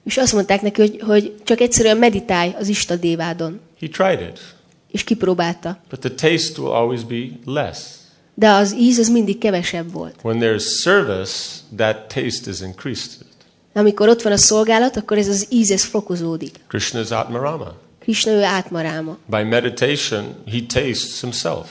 [0.05, 3.61] És azt mondták neki, hogy, hogy csak egyszerűen meditálj az Istadévádon.
[3.81, 4.41] He tried it,
[4.91, 5.79] És kipróbálta.
[5.91, 7.79] but the taste will always be less.
[8.39, 10.15] De az íz az mindig kevesebb volt.
[10.23, 11.35] When there's service,
[11.77, 13.11] that taste is increased.
[13.75, 16.55] Amikor ott van a szolgálat, akkor ez az íz ez fokozódik.
[16.69, 17.75] Krishna is Atmarama.
[17.99, 19.19] Krishna ő átmaráma.
[19.27, 21.69] By meditation, he tastes himself.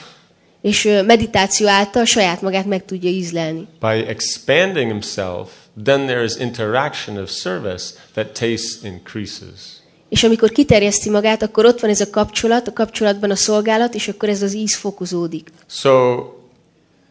[0.60, 3.66] És meditáció által saját magát meg tudja ízlelni.
[3.80, 5.50] By expanding himself,
[5.84, 9.60] then there is interaction of service that taste increases.
[10.08, 14.08] És amikor kiterjeszti magát, akkor ott van ez a kapcsolat, a kapcsolatban a szolgálat, és
[14.08, 15.52] akkor ez az íz fokozódik.
[15.68, 16.24] So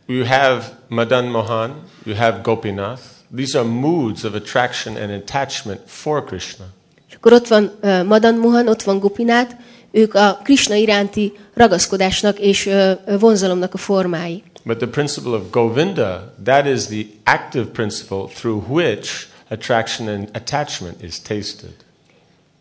[0.07, 3.01] you have Madan Mohan, you have Gopinath.
[3.35, 6.65] These are moods of attraction and attachment for Krishna.
[7.09, 9.55] És akkor ott van uh, Madan Mohan, ott van Gopinát,
[9.91, 14.43] ők a Krishna iránti ragaszkodásnak és uh, vonzalomnak a formái.
[14.63, 21.03] But the principle of Govinda, that is the active principle through which attraction and attachment
[21.03, 21.75] is tasted.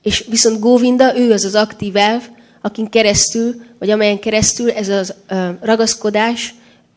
[0.03, 2.23] És viszont Govinda, ő az az aktív elv,
[2.61, 6.55] akin keresztül, vagy amelyen keresztül ez az uh, ragaszkodás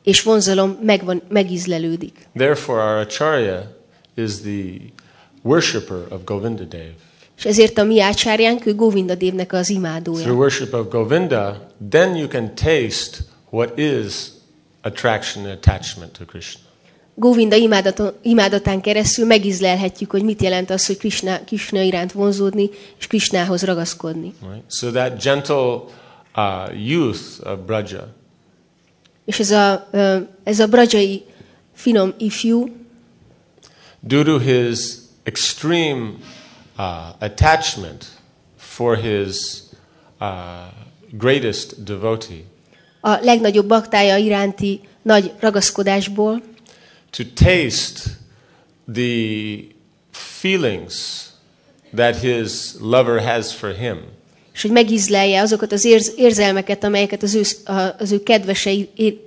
[0.08, 2.28] és vonzalom megvan, megízlelődik.
[2.34, 3.76] Therefore, our acharya
[4.15, 4.74] is the
[5.41, 6.91] worshipper of Govinda Dev.
[7.38, 10.20] És ezért a mi ácsárjánk, ő Govinda Dévnek az imádója.
[10.20, 13.17] Through worship of Govinda, then you can taste
[13.50, 14.13] what is
[14.82, 16.62] attraction and attachment to Krishna.
[17.15, 23.08] Govinda imádaton, imádatán keresztül megízlelhetjük, hogy mit jelent az, hogy Krishna, Krishna iránt vonzódni, és
[23.08, 24.34] Krishnához ragaszkodni.
[24.41, 24.63] Right?
[24.70, 25.82] So that gentle
[26.36, 28.15] uh, youth of Braja,
[29.28, 29.90] És ez a,
[30.44, 31.26] ez a brajai
[31.76, 32.72] finom ifjú,
[34.00, 36.20] due to his extreme
[36.78, 38.08] uh, attachment
[38.56, 39.63] for his
[40.20, 40.72] uh,
[41.12, 42.44] greatest devotee,
[43.02, 46.42] a legnagyobb baktája iránti nagy ragaszkodásból,
[47.10, 48.18] to taste
[48.94, 49.58] the
[50.12, 51.26] feelings
[51.96, 53.98] that his lover has for him,
[54.58, 57.41] és hogy megízlelje azokat az érz, érzelmeket, amelyeket az ő,
[57.98, 58.72] az ő kedvese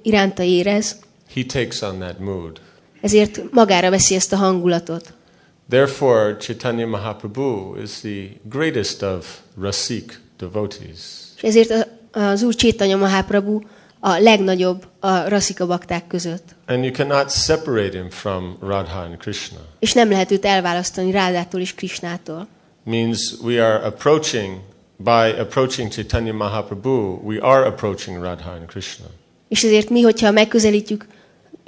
[0.02, 0.96] iránta érez,
[1.34, 2.60] he takes on that mood.
[3.00, 5.12] ezért magára veszi ezt a hangulatot.
[5.68, 10.98] Therefore, Chaitanya Mahaprabhu is the greatest of Rasik devotees.
[11.36, 13.60] És ezért az Úr Csétanya Mahaprabhu
[14.00, 16.44] a legnagyobb a raszika bakták között.
[16.66, 19.58] And you cannot separate him from Radha and Krishna.
[19.78, 22.46] És nem lehet őt elválasztani Rádától és Krisnától.
[22.84, 24.58] Means we are approaching,
[25.04, 29.06] by approaching Chaitanya Mahaprabhu, we are approaching Radha and Krishna.
[29.48, 31.06] És ezért mi, hogyha megközelítjük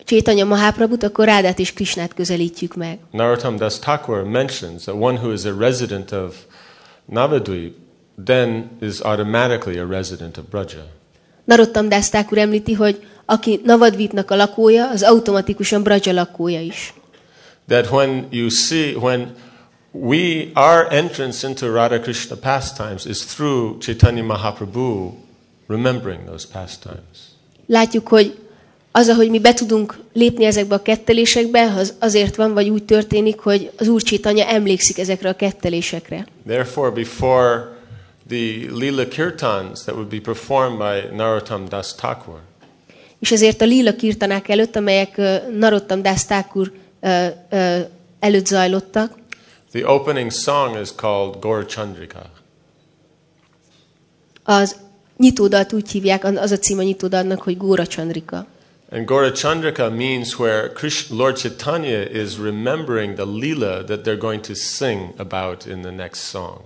[0.05, 2.99] Csétanya Mahaprabhut, akkor Rádát és Krisnát közelítjük meg.
[3.11, 6.37] Narottam Das Thakur mentions that one who is a resident of
[7.05, 7.75] Navadvip
[8.25, 10.87] then is automatically a resident of Braja.
[11.45, 16.95] Narottam Das Thakur említi, hogy aki Navadvipnak a lakója, az automatikusan Braja lakója is.
[17.68, 19.35] That when you see, when
[19.92, 25.12] we, our entrance into Radha Krishna pastimes is through Chaitanya Mahaprabhu
[25.66, 27.31] remembering those pastimes.
[27.66, 28.38] Látjuk, hogy
[28.90, 33.38] az, ahogy mi be tudunk lépni ezekbe a kettelésekbe, az azért van, vagy úgy történik,
[33.38, 36.26] hogy az Úr Csétanya emlékszik ezekre a kettelésekre.
[36.46, 37.81] Therefore, before
[38.28, 42.40] the Lila Kirtans that would be performed by Narottam Das Thakur,
[43.18, 45.20] És ezért a lila kirtanák előtt, amelyek
[45.59, 46.72] Narottam Das Thakur
[48.20, 49.12] előtt zajlottak,
[49.73, 52.31] the opening song is called Gaur Chandrika.
[54.45, 54.77] az
[55.17, 58.47] nyitódalt úgy hívják, az a cím a nyitódalnak, hogy Góra Csandrika.
[58.91, 64.41] And Gaura Chandrika means where Krishna, Lord Chaitanya is remembering the lila that they're going
[64.41, 66.61] to sing about in the next song.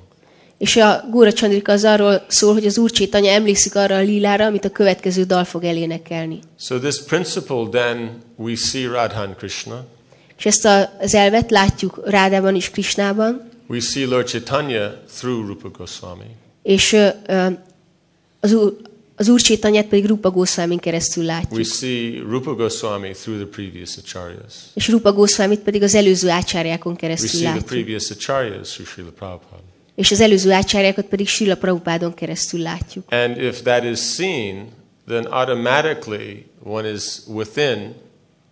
[0.59, 4.45] És a Góra Csandrika az arról szól, hogy az Úr Csétanya emlékszik arra a lílára,
[4.45, 6.39] amit a következő dal fog elénekelni.
[6.59, 9.85] So this principle then we see Radha and Krishna,
[10.39, 10.65] És ezt
[11.01, 16.25] az elvet látjuk Rádában és Krisnában, we see Lord Chaitanya through Rupa Goswami,
[16.63, 16.97] és
[18.41, 18.77] az Úr,
[19.19, 21.65] az Úr Csétanyát pedig Rupa Goswamin keresztül we látjuk.
[21.67, 24.55] see Rupa Goswami through the previous acharyas.
[24.75, 27.67] És Rupa Goswamit pedig az előző ácsárjákon We keresztül see the látjuk.
[27.67, 29.63] previous acharyas through Srila Prabhupada.
[29.95, 33.05] És az előző ácsárjákat pedig Srila Prabhupádon keresztül látjuk.
[33.13, 34.69] And if that is seen,
[35.09, 37.95] then automatically one is within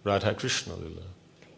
[0.03, 1.13] Radha Krishna Lila.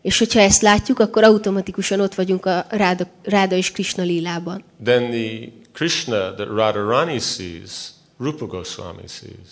[0.06, 4.64] És hogyha ezt látjuk, akkor automatikusan ott vagyunk a Ráda, Ráda és Krishna lilában.
[4.84, 7.70] Then the Krishna that Radharani sees,
[8.18, 9.50] Rupa Goswami sees.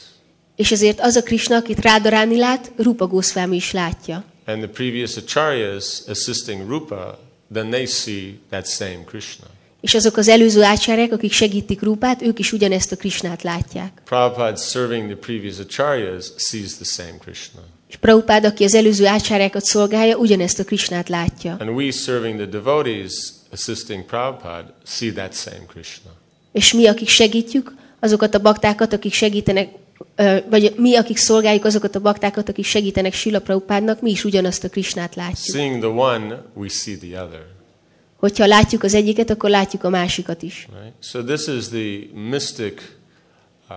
[0.57, 4.25] És ezért az a Krishna, akit Ráda Ráni lát, Rupa Goswami is látja.
[4.47, 7.19] And the previous acharyas assisting Rupa,
[7.53, 9.47] then they see that same Krishna.
[9.81, 14.03] És azok az előző ácsárek, akik segítik Rupát, ők is ugyanezt a Krisnát látják.
[14.05, 17.61] Prabhupada serving the previous acharyas sees the same Krishna.
[17.95, 21.57] És Prabhupád, aki az előző ácsárákat szolgálja, ugyanezt a Krisnát látja.
[21.61, 23.13] And we serving the devotees
[23.53, 26.11] assisting Prabhupada see that same Krishna.
[26.53, 29.69] És mi, akik segítjük azokat a baktákat, akik segítenek,
[30.51, 34.69] vagy mi, akik szolgáljuk azokat a baktákat, akik segítenek Sila Prabhupádnak, mi is ugyanazt a
[34.69, 35.57] Krisnát látjuk.
[35.57, 37.43] Seeing the one, we see the other.
[38.17, 40.69] Hogyha látjuk az egyiket, akkor látjuk a másikat is.
[40.81, 40.95] Right?
[41.01, 42.83] So this is the mystic
[43.69, 43.77] uh,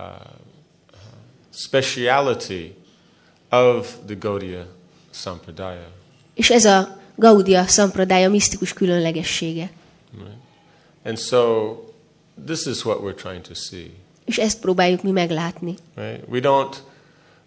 [1.52, 2.76] speciality
[3.50, 4.66] of the Gaudiya
[5.10, 5.88] Sampradaya.
[6.34, 9.70] És ez a Gaudia Sampradája misztikus különlegessége.
[10.12, 10.36] Right?
[11.04, 11.72] And so
[12.46, 13.90] this is what we're trying to see.
[14.24, 15.74] És ezt próbáljuk mi meglátni.
[15.94, 16.28] Right?
[16.28, 16.74] We don't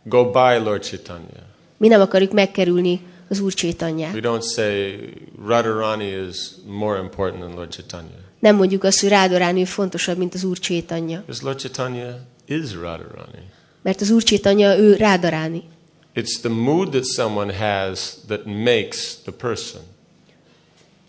[0.03, 1.43] go by Lord Chaitanya.
[1.77, 4.13] Mi nem akarjuk megkerülni az Úr Csétanyját.
[4.13, 4.99] We don't say
[5.45, 8.19] Radharani is more important than Lord Chaitanya.
[8.39, 11.19] Nem mondjuk azt, hogy Rádoráni fontosabb, mint az Úr Csétanya.
[11.19, 13.49] Because Lord Chaitanya is Radharani.
[13.81, 15.63] Mert az Úr Csétanya, ő Rádaráni.
[16.13, 19.81] It's the mood that someone has that makes the person.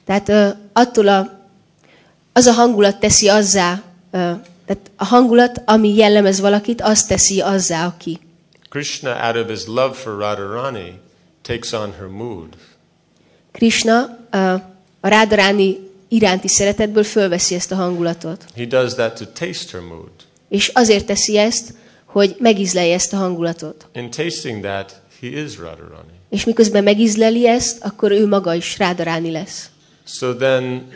[0.04, 1.48] Tehát ö, attól a,
[2.32, 4.32] az a hangulat teszi azzá, ö,
[4.66, 8.20] tehát a hangulat, ami jellemez valakit, azt teszi azzá, aki.
[8.68, 11.00] Krishna, out of his love for Radharani,
[11.42, 12.48] takes on her mood.
[13.52, 14.54] Krishna ö,
[15.00, 18.44] a Rádaráni iránti szeretetből fölveszi ezt a hangulatot.
[18.56, 20.10] He does that to taste her mood.
[20.48, 21.74] És azért teszi ezt,
[22.12, 23.87] hogy megízlelje ezt a hangulatot.
[23.94, 26.12] In tasting that, he is Radharani.
[26.31, 29.70] És miközben megízleli ezt, akkor ő maga is Rádaráni lesz.
[30.05, 30.88] So then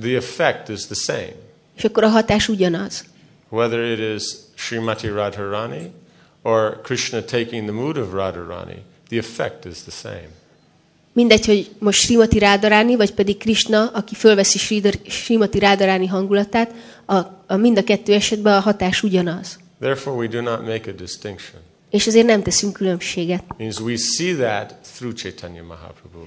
[0.00, 1.34] the effect is the same.
[1.76, 3.04] És akkor a hatás ugyanaz.
[3.48, 5.90] Whether it is Srimati Radharani
[6.42, 10.28] or Krishna taking the mood of Radharani, the effect is the same.
[11.12, 14.58] Mindegy, hogy most Srimati Rádaráni, vagy pedig Krishna, aki fölveszi
[15.08, 16.70] Srimati Rádaráni hangulatát,
[17.06, 19.60] a, a mind a kettő esetben a hatás ugyanaz.
[19.82, 21.60] Therefore, we do not make a distinction.
[21.90, 23.42] És azért nem teszünk különbséget.
[23.58, 26.26] means we see that through Chaitanya Mahaprabhu.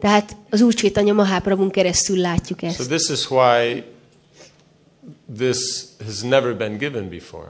[0.00, 2.88] Tehát az Úr Csétanya Maháprabhun keresztül látjuk So ezt.
[2.88, 3.84] this is why
[5.38, 5.58] this
[6.04, 7.48] has never been given before.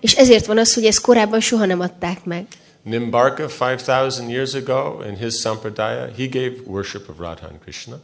[0.00, 2.46] És ezért van az, hogy ezt korábban soha nem adták meg.
[2.82, 8.00] Nimbarka, 5,000 years ago, in his sampradaya, he gave worship of Radha and Krishna.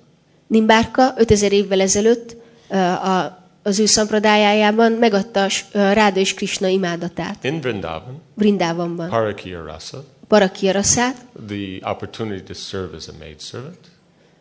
[0.47, 2.37] Nimbárka 5000 évvel ezelőtt
[2.69, 7.44] a, az ő szampradájájában megadta Ráda és Krishna imádatát.
[7.44, 9.09] In Vrindavan, Brindavanban.
[9.09, 13.79] Parakiya Rasa, Parakia rasszát, the opportunity to serve as a maidservant.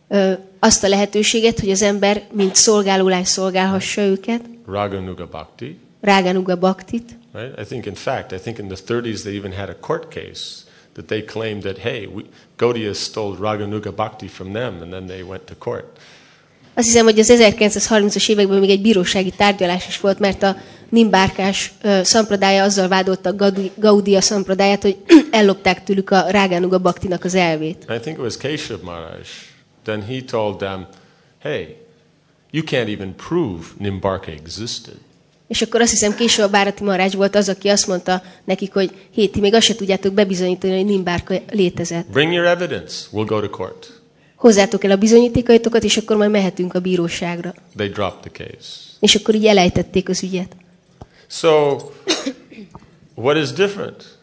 [0.08, 7.16] ö, azt a lehetőséget, hogy az ember mint szolgálólány szolgálhassa őket, Raganuga Bhakti, Ráganuga Baktit,
[7.34, 7.60] right?
[7.60, 10.64] I think, in fact, I think in the 30s they even had a court case
[10.94, 12.24] that they claimed that, hey, we,
[12.58, 15.86] Gaudiya stole Raganuga Bhakti from them, and then they went to court.
[16.80, 20.56] Azt hiszem, hogy az 1930-as években még egy bírósági tárgyalás is volt, mert a
[20.90, 24.98] Nimbárkás szampradája azzal vádolta Gaudi- Gaudia szampradáját, hogy
[25.32, 27.86] ellopták tőlük a Rágánuga Baktinak az elvét.
[27.90, 29.22] I think it was Keshav Maharaj.
[29.84, 30.88] Then he told them,
[31.42, 31.76] hey,
[32.52, 34.94] you can't even prove Nimbarka existed.
[35.48, 38.92] És akkor azt hiszem később a Bárati Marács volt az, aki azt mondta nekik, hogy
[39.12, 42.06] hé, ti még azt se tudjátok bebizonyítani, hogy Nimbárka létezett.
[42.12, 42.96] Bring your evidence.
[43.12, 43.99] We'll go to court.
[44.40, 47.54] Hozzátok el a bizonyítékaitokat, és akkor majd mehetünk a bíróságra.
[47.76, 48.98] They dropped the case.
[49.00, 50.56] És akkor így elejtették az ügyet.
[51.28, 51.78] So,
[53.16, 54.18] what is different?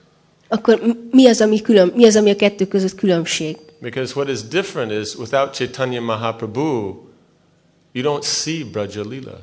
[0.49, 3.57] Akkor mi az, ami, külön, mi az, ami a kettő között különbség?
[3.81, 6.95] Because what is different is without Chaitanya Mahaprabhu,
[7.93, 9.41] you don't see Braja Lila.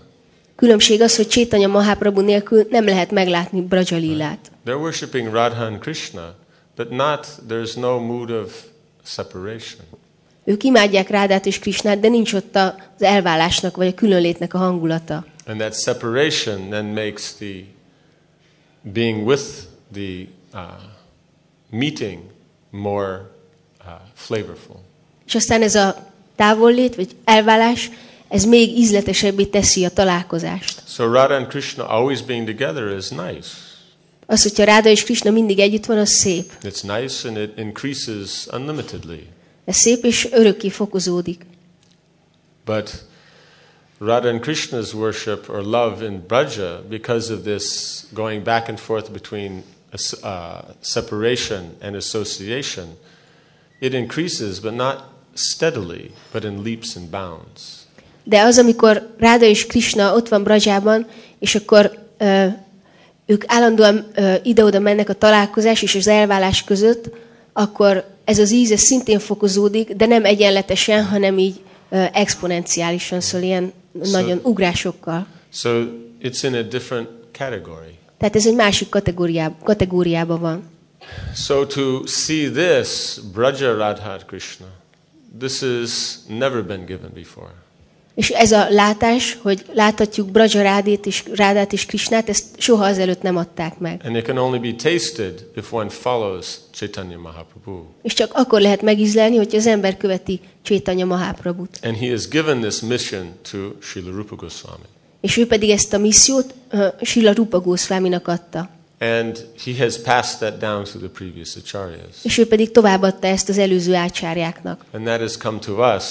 [0.55, 4.51] Különbség az, hogy Csétanya Mahaprabhu nélkül nem lehet meglátni Brajalilát.
[4.65, 6.35] They're worshiping Radha and Krishna,
[6.75, 8.63] but not, there's no mood of
[9.03, 9.81] separation.
[10.43, 15.25] Ők imádják Rádát és Krisnát, de nincs ott az elválásnak vagy a különlétnek a hangulata.
[15.45, 17.63] And that separation then makes the
[18.81, 19.43] being with
[19.93, 20.59] the uh,
[21.69, 22.19] meeting
[22.69, 23.31] more
[23.85, 24.79] uh, flavorful.
[25.25, 27.89] És aztán ez a távollét vagy elválás,
[28.27, 30.81] ez még ízletesebbé teszi a találkozást.
[30.87, 33.47] So Radha and Krishna always being together is nice.
[34.25, 36.51] Az, hogyha Ráda és Krisna mindig együtt van, az szép.
[36.61, 39.27] It's nice and it increases unlimitedly.
[39.65, 41.45] Ez szép és örökké fokozódik.
[42.65, 43.05] But
[43.99, 49.11] Radha and Krishna's worship or love in Braja, because of this going back and forth
[49.11, 49.63] between
[50.23, 52.97] uh, separation and association,
[53.79, 55.03] it increases, but not
[55.33, 57.87] steadily, but in leaps and bounds.
[58.23, 61.07] De az, amikor Ráda és Krishna ott van Brajában,
[61.39, 62.45] és akkor ö,
[63.25, 67.09] ők állandóan ö, ide-oda mennek a találkozás és az elválás között,
[67.53, 71.59] akkor ez az íz ez szintén fokozódik, de nem egyenletesen, hanem így
[72.11, 75.27] exponenciálisan, szóval ilyen nagyon ugrásokkal.
[75.53, 75.69] So
[76.21, 77.97] it's in a different category.
[78.17, 80.63] Tehát ez egy másik kategóriá, kategóriában van.
[81.35, 84.67] So to see this, Braja Radha Krishna,
[85.39, 87.53] this has never been given before.
[88.15, 93.21] És ez a látás, hogy láthatjuk Braja Rádét és, Rádát és Krisnát, ezt soha azelőtt
[93.21, 94.01] nem adták meg.
[94.05, 97.83] And it can only be tasted if one follows Chaitanya Mahaprabhu.
[98.01, 101.79] És csak akkor lehet megízlelni, hogy az ember követi Csétanya Mahaprabhut.
[101.81, 104.85] And he has given this mission to Srila Rupa Goswami.
[105.21, 108.69] És ő pedig ezt a missziót uh, Sila Rupa Goswaminak adta.
[108.99, 112.15] And he has passed that down to the previous acharyas.
[112.23, 114.85] És ő pedig továbbadta ezt az előző ácsárjáknak.
[114.91, 116.03] And that has come to us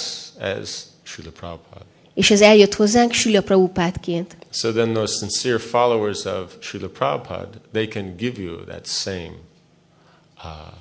[0.59, 0.69] as
[1.03, 1.91] Srila Prabhupada.
[2.13, 4.37] És ez eljött hozzánk Sila Prabhupádként.
[4.51, 9.33] So then those sincere followers of Srila Prabhupada, they can give you that same
[10.43, 10.73] uh,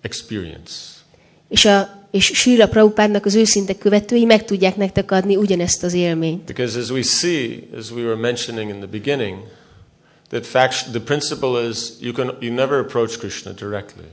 [0.00, 0.72] experience.
[1.48, 6.44] És, a, és Sila Prabhupádnak az őszinte követői meg tudják nektek adni ugyanezt az élményt.
[6.44, 9.38] Because as we see, as we were mentioning in the beginning,
[10.28, 14.06] that fact, the principle is you, can, you never approach Krishna directly.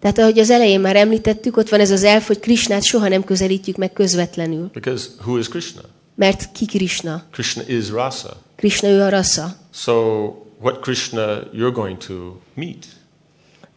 [0.00, 3.24] Tehát ahogy az elején már említettük, ott van ez az elf, hogy Krisnát soha nem
[3.24, 4.70] közelítjük meg közvetlenül.
[4.72, 5.80] Because who is Krishna?
[6.14, 7.22] Mert ki Krishna?
[7.32, 8.36] Krishna is rasa.
[8.56, 9.56] Krishna ő a rasa.
[9.72, 10.24] So
[10.60, 12.14] what Krishna you're going to
[12.54, 12.84] meet?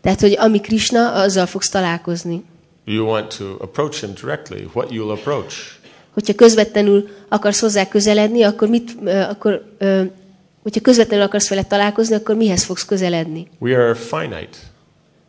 [0.01, 2.43] Tehát, hogy ami Krishna, azzal fogsz találkozni.
[2.85, 4.67] You want to approach him directly.
[4.73, 5.55] What you'll approach?
[6.13, 8.95] Hogyha közvetlenül akarsz hozzá közeledni, akkor mit,
[9.29, 9.75] akkor,
[10.63, 13.47] hogyha közvetlenül akarsz vele találkozni, akkor mihez fogsz közeledni?
[13.59, 14.57] We are finite.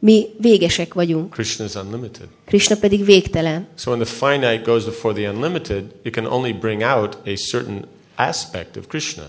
[0.03, 2.27] Mi végesek vagyunk, Krishna is unlimited.
[2.45, 3.67] Krishna pedig végtelen.
[3.75, 7.85] So when the finite goes before the unlimited, it can only bring out a certain
[8.15, 9.23] aspect of Krishna.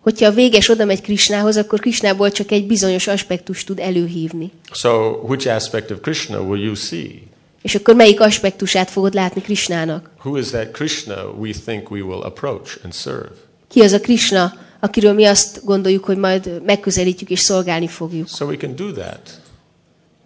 [0.00, 4.50] Hogyha a véges oda megy Krishnához, akkor Krishnából csak egy bizonyos aspektust tud előhívni.
[4.72, 7.22] So which aspect of Krishna will you see?
[7.62, 10.10] És akkor melyik aspektusát fogod látni Krishnának?
[10.18, 13.30] Who is that Krishna we think we will approach and serve?
[13.68, 18.28] Ki az a Krishna, akiről mi azt gondoljuk, hogy majd megközelítjük és szolgálni fogjuk?
[18.28, 19.40] So we can do that,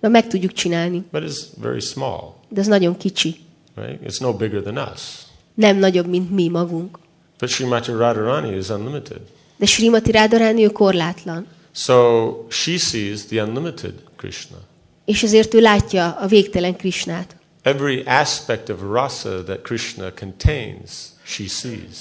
[0.01, 3.37] Na, meg tudjuk csinálni, but it's very small, de az nagyon kicsi.
[3.75, 4.01] right?
[4.07, 5.01] It's no bigger than us.
[5.55, 6.99] Nem nagyobb, mint mi magunk.
[7.39, 9.21] But Srimati Radharani is unlimited.
[9.57, 11.47] De Srimati Rádarani ő korlátlan.
[11.75, 14.57] So she sees the unlimited Krishna.
[15.05, 17.37] És ezért ő látja a végtelen Krishnát.
[17.63, 20.91] Every aspect of rasa that Krishna contains,
[21.25, 21.97] she sees.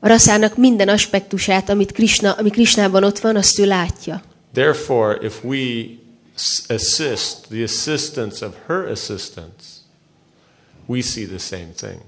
[0.00, 4.22] A raszának minden aspektusát, amit Krishna, ami Krishnában ott van, azt ő látja.
[4.52, 5.84] Therefore, if we
[6.68, 9.82] assist the assistance of her assistance,
[10.86, 12.00] we see the same thing.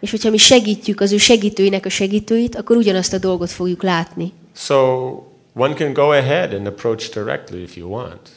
[0.00, 4.32] És hogyha mi segítjük az ő segítőinek a segítőit, akkor ugyanazt a dolgot fogjuk látni.
[4.56, 4.76] So
[5.54, 8.28] one can go ahead and approach directly if you want.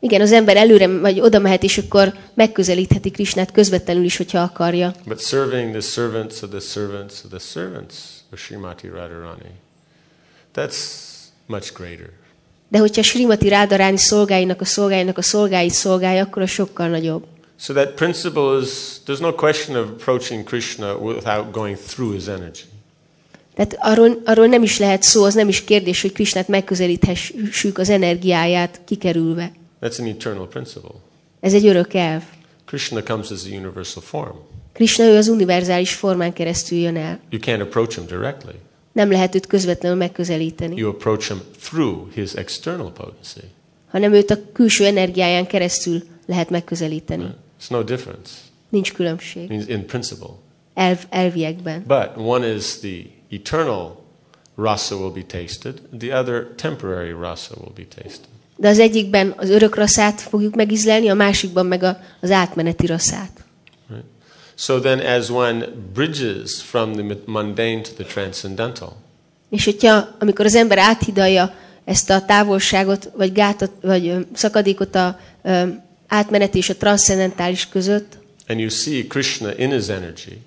[0.00, 4.94] Igen, az ember előre vagy oda mehet, és akkor megközelítheti Krishnát közvetlenül is, hogyha akarja.
[5.06, 7.94] But serving the servants of the servants of the servants
[8.32, 9.52] of Srimati Radharani,
[10.54, 10.76] that's
[11.46, 12.19] much greater.
[12.70, 17.24] De hogyha Srimati Rádaráni szolgáinak a szolgáinak a szolgáit szolgálja, akkor a sokkal nagyobb.
[17.58, 18.68] So that principle is
[19.06, 22.60] there's no question of approaching Krishna without going through his energy.
[23.54, 27.88] Tehát arról, arról nem is lehet szó, az nem is kérdés, hogy Krishnát megközelíthessük az
[27.88, 29.52] energiáját kikerülve.
[29.82, 30.94] That's an eternal principle.
[31.40, 32.22] Ez egy örök elv.
[32.66, 34.36] Krishna comes as a universal form.
[34.72, 37.20] Krishna ő az univerzális formán keresztül jön el.
[37.30, 38.54] You can't approach him directly.
[38.92, 43.40] Nem lehet őt közvetlenül megközelíteni, You approach him through his external potency.
[43.90, 47.24] hanem őt a külső energiáján keresztül lehet megközelíteni.
[47.60, 48.32] It's no difference.
[48.68, 49.48] Nincs különbség.
[49.48, 50.28] means in principle.
[50.74, 51.84] Elv, elviekben.
[51.86, 52.96] But one is the
[53.30, 53.98] eternal
[54.56, 58.28] rasa will be tasted, the other temporary rasa will be tasted.
[58.56, 63.44] De az egyikben az örök raszát fogjuk megizlelni, a másikban meg a, az átmeneti raszát.
[64.60, 68.96] So then, as one bridges from the mundane to the transcendental,
[69.50, 71.54] És hogyha, amikor az ember áthidalja
[71.84, 75.62] ezt a távolságot, vagy gátat, vagy szakadékot a ö,
[76.06, 80.38] átmenet és a transzcendentális között, and you see Krishna in his energy,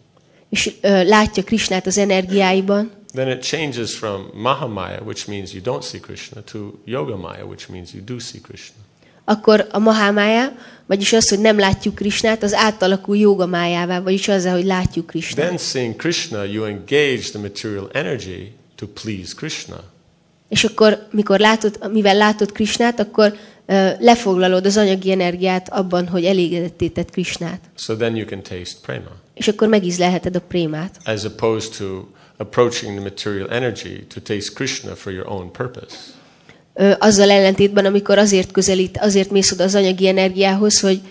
[0.49, 5.83] és ö, látja Krisnát az energiáiban, then it changes from Mahamaya, which means you don't
[5.83, 8.75] see Krishna, to Yogamaya, which means you do see Krishna.
[9.25, 10.55] Akkor a mahámája,
[10.85, 15.45] vagyis az, hogy nem látjuk Krisnát, az átalakul jogamájává, vagyis azzal, hogy látjuk Krisnát.
[15.45, 19.83] Then, seeing Krishna, you engage the material energy to please Krishna.
[20.49, 23.35] És akkor, mikor látod, mivel látod Krisnát, akkor
[23.99, 27.59] lefoglalod az anyagi energiát abban, hogy elégedetté tett Krisnát.
[27.77, 30.97] So then you can taste prema, És akkor megízlelheted a prémát.
[31.05, 32.05] as opposed to
[32.37, 35.95] approaching the material energy to taste Krishna for your own purpose.
[36.99, 41.01] Azzal ellentétben, amikor azért közelít, azért mész oda az anyagi energiához, hogy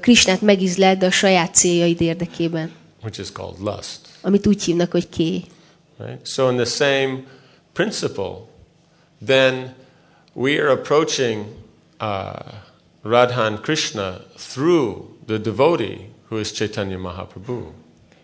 [0.00, 2.70] Krisnát megízleld a saját céljaid érdekében.
[3.02, 3.98] which is called lust.
[4.22, 5.42] amit úgy hívnak, hogy ké.
[5.98, 6.26] Right?
[6.26, 7.22] So, in the same
[7.72, 8.34] principle,
[9.26, 9.74] then
[10.32, 11.44] we are approaching
[12.00, 12.32] uh,
[13.02, 14.20] Radhan Krishna
[14.52, 14.96] through
[15.26, 15.98] the devotee
[16.28, 17.70] who is Chaitanya Mahaprabhu.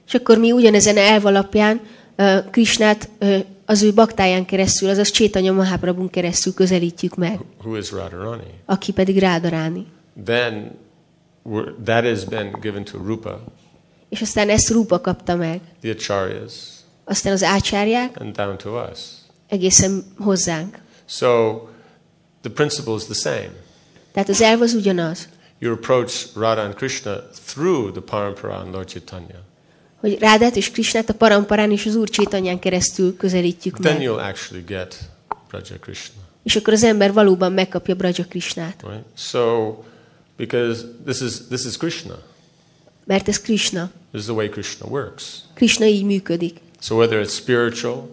[0.07, 1.81] És akkor mi ugyanezen elv alapján
[2.19, 3.39] uh, Krisnát uh,
[3.71, 8.61] az ő baktáján keresztül, azaz Csétanya Mahaprabhun keresztül közelítjük meg, who is Radharani.
[8.65, 9.87] aki pedig Rádaráni.
[10.25, 10.79] Then
[11.85, 13.45] that has been given to Rupa,
[14.09, 15.61] És aztán ezt Rupa kapta meg.
[15.81, 16.53] the Acharyas,
[17.05, 18.99] Aztán az ácsárják and down to us.
[19.49, 20.79] egészen hozzánk.
[21.07, 21.55] So
[22.41, 23.53] the principle is the same.
[24.13, 25.29] Tehát az elv az ugyanaz,
[25.61, 27.17] You approach Radha and Krishna
[27.47, 29.41] through the Parampara and Lord Chaitanya.
[30.01, 34.03] Hogy Rádát és Krisnát a paramparán és az Úr Csétanyán keresztül közelítjük Then meg.
[34.07, 35.11] you'll actually get
[35.49, 36.23] Braja Krishna.
[36.43, 38.83] És akkor az ember valóban megkapja Braja Krisnát.
[38.83, 39.05] Right?
[39.17, 39.75] So
[40.37, 42.19] because this is this is Krishna.
[43.05, 43.91] Mert ez Krishna.
[44.11, 45.25] This is the way Krishna works.
[45.55, 46.57] Krishna így működik.
[46.81, 48.09] So whether it's spiritual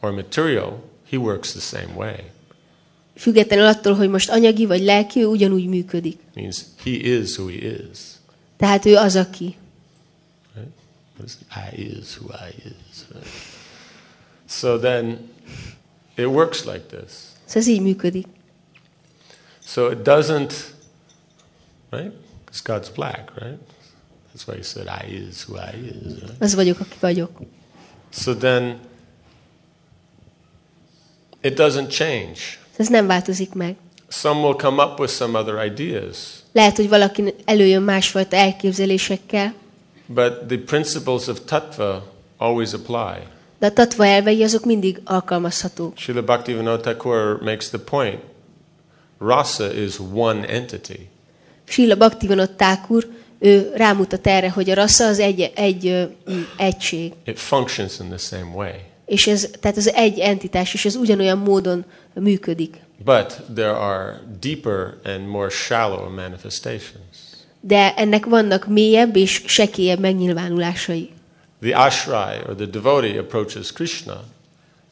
[0.00, 2.14] or material, he works the same way.
[3.16, 6.18] Függetlenül attól, hogy most anyagi vagy lelki, ő ugyanúgy működik.
[6.34, 7.54] means he is who he
[7.92, 7.98] is.
[8.56, 9.44] Tehát ő az, aki.
[9.44, 9.56] Right?
[10.56, 11.09] What is it?
[11.50, 13.06] I is who I is.
[13.12, 13.26] Right?
[14.46, 15.30] So then
[16.16, 17.12] it works like this.
[17.54, 18.26] Ez így működik.
[19.64, 20.52] So it doesn't,
[21.90, 22.12] right?
[22.44, 23.58] Because God's black, right?
[24.32, 26.20] That's why he said, I is who I is.
[26.20, 26.42] Right?
[26.42, 27.40] Az vagyok, aki vagyok.
[28.10, 28.80] So then
[31.40, 32.40] it doesn't change.
[32.76, 33.76] Ez nem változik meg.
[34.08, 39.54] Some will come up with some other ideas, Lehet, hogy valaki előjön másfajta elképzelésekkel,
[40.14, 42.02] but the principles of tattva
[42.36, 43.26] always apply.
[43.60, 45.96] de a tatva elvei azok mindig alkalmazhatók.
[45.96, 48.20] Srila Bhaktivinoda Thakur makes the point
[49.18, 51.08] rasa is one entity.
[51.64, 53.08] Srila Bhaktivinoda Thakur,
[53.38, 56.04] ő rámutat erre, hogy a rassza az egy, egy ö,
[56.56, 57.12] egység.
[57.24, 58.72] It functions in the same way.
[59.06, 61.84] És ez, tehát az egy entitás, és ez ugyanolyan módon
[62.14, 62.76] működik.
[63.04, 67.29] But there are deeper and more shallow manifestations.
[67.60, 71.10] De ennek vannak mélyebb és sekélyebb megnyilvánulásai.
[71.62, 74.24] The ashray or the devotee approaches Krishna,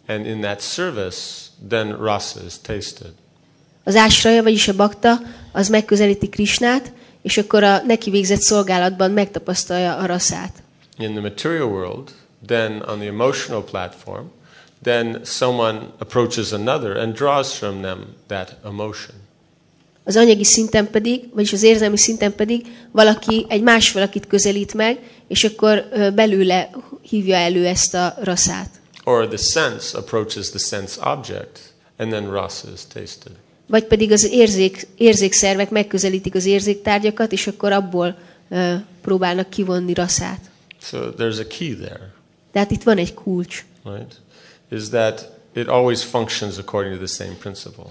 [0.06, 1.18] and in that service,
[1.68, 3.12] then rasa is tasted.
[3.84, 5.20] Az ásraja, vagyis a bakta,
[5.52, 6.92] az megközelíti Krisnát,
[7.22, 10.62] és akkor a neki végzett szolgálatban megtapasztalja a rasszát.
[10.98, 12.10] In the material world,
[12.46, 14.26] then on the emotional platform,
[14.82, 19.14] then someone approaches another and draws from them that emotion.
[20.08, 24.98] Az anyagi szinten pedig, vagyis az érzelmi szinten pedig valaki egy más valakit közelít meg,
[25.26, 26.70] és akkor belőle
[27.02, 28.70] hívja elő ezt a rasszát.
[29.04, 31.60] Or the sense approaches the sense object,
[31.98, 33.32] and then rasa is tasted.
[33.66, 38.18] Vagy pedig az érzék, érzékszervek megközelítik az érzéktárgyakat, és akkor abból
[38.50, 40.40] ö, próbálnak kivonni rasszát.
[40.82, 42.12] So there's a key there,
[42.52, 43.64] Tehát itt van egy kulcs.
[43.84, 44.14] right?
[44.70, 47.84] Is that it always functions according to the same principle.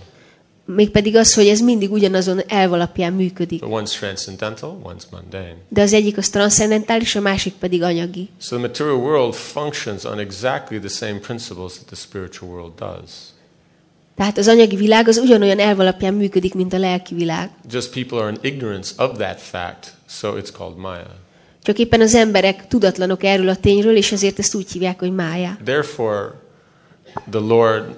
[0.75, 3.59] Mégpedig az, hogy ez mindig ugyanazon elv alapján működik.
[3.59, 5.55] But one's transcendental, one's mundane.
[5.69, 8.29] De az egyik az transzcendentális, a másik pedig anyagi.
[8.41, 13.11] So the material world functions on exactly the same principles that the spiritual world does.
[14.15, 17.49] Tehát az anyagi világ az ugyanolyan elv alapján működik, mint a lelki világ.
[17.71, 21.15] Just people are in ignorance of that fact, so it's called Maya.
[21.63, 25.57] Csak éppen az emberek tudatlanok erről a tényről, és ezért ezt úgy hívják, hogy mája.
[25.63, 26.33] Therefore,
[27.29, 27.95] the Lord,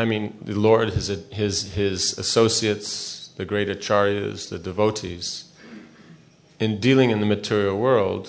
[0.00, 5.44] I mean, the Lord, his, his, his associates, the great acharyas, the devotees,
[6.58, 8.28] in dealing in the material world,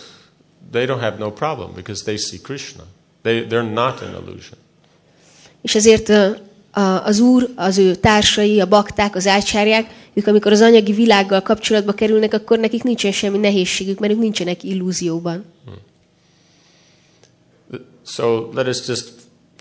[0.71, 2.83] they don't have no problem because they see Krishna.
[3.23, 4.57] They, they're not an illusion.
[5.61, 6.11] És ezért
[7.03, 11.91] az úr, az ő társai, a bakták, az ácsárják, ők amikor az anyagi világgal kapcsolatba
[11.91, 15.45] kerülnek, akkor nekik nincsen semmi nehézségük, mert ők nincsenek illúzióban.
[15.65, 15.75] Hmm.
[18.05, 19.09] So let us just,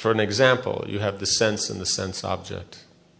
[0.00, 2.76] for an example, you have the sense and the sense object.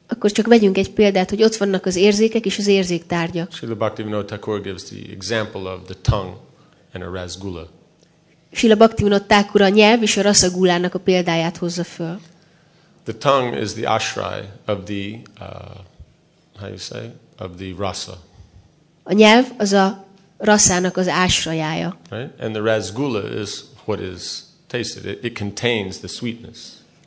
[0.09, 3.53] Akkor csak vegyünk egy példát, hogy ott vannak az érzékek és az érzéktárgyak.
[3.53, 6.37] Srila Bhaktivinoda Thakur gives the example of the tongue
[6.93, 7.69] and a rasgula.
[8.53, 12.21] Sila Bhaktivinoda Thakur a nyelv és a raszagulának a példáját hozza föl.
[13.05, 15.47] The tongue is the ashray of the, uh,
[16.59, 18.19] how you say, of the rasa,
[19.03, 20.05] A nyelv az a
[20.39, 21.97] rasszának az ásrajája.
[22.11, 22.41] right?
[22.41, 23.51] And the rasgula is
[23.85, 24.23] what is
[24.71, 25.05] tasted.
[25.05, 26.59] It, it contains the sweetness.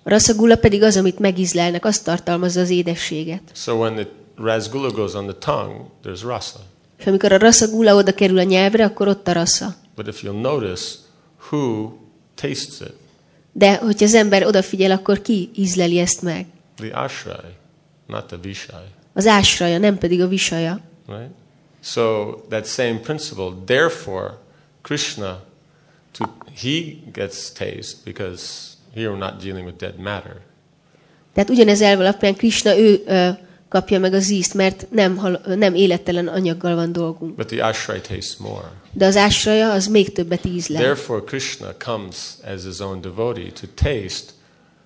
[0.03, 3.41] A rasszagula pedig az, amit megízlelnek, azt tartalmazza az édességet.
[3.53, 6.59] So when the rasgula goes on the tongue, there's rasa.
[6.99, 9.75] És amikor a rasszagula oda kerül a nyelvre, akkor ott a rassza.
[9.95, 10.95] But if you'll notice,
[11.49, 11.91] who
[12.35, 12.93] tastes it?
[13.51, 16.45] De hogyha az ember odafigyel, akkor ki ízleli ezt meg?
[16.75, 17.51] The ashray,
[18.07, 18.83] not the vishay,
[19.13, 20.79] Az ásraja, nem pedig a visaja.
[21.07, 21.29] right?
[21.81, 23.49] So that same principle.
[23.65, 24.37] Therefore,
[24.81, 25.43] Krishna
[26.55, 28.43] he gets taste because
[28.93, 30.41] here we're not dealing with dead matter.
[31.33, 33.29] Tehát ugyanez elv alapján Krishna ő ö,
[33.69, 37.35] kapja meg az ízt, mert nem, hal, nem élettelen anyaggal van dolgunk.
[37.35, 38.71] But the ashray tastes more.
[38.91, 40.81] De az ásraja az még többet ízlel.
[40.81, 42.15] Therefore, Krishna comes
[42.53, 44.31] as his own devotee to taste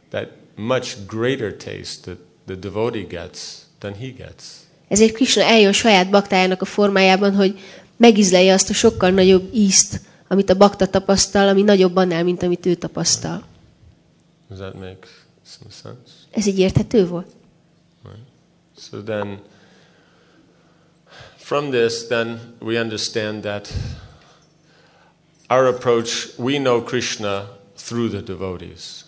[0.10, 3.40] that much greater taste that the devotee gets
[3.80, 4.44] than he gets.
[4.88, 7.60] Ezért Krishna eljön saját baktájának a formájában, hogy
[7.98, 12.66] megízlelje azt a sokkal nagyobb ízt, amit a bakta tapasztal, ami nagyobb annál, mint amit
[12.66, 13.44] ő tapasztal.
[14.50, 15.08] Does that make
[15.46, 16.14] some sense?
[16.32, 17.28] Ez így érthető volt?
[18.80, 19.42] So then,
[21.38, 23.74] from this, then we understand that
[25.50, 29.06] our approach, we know Krishna through the devotees.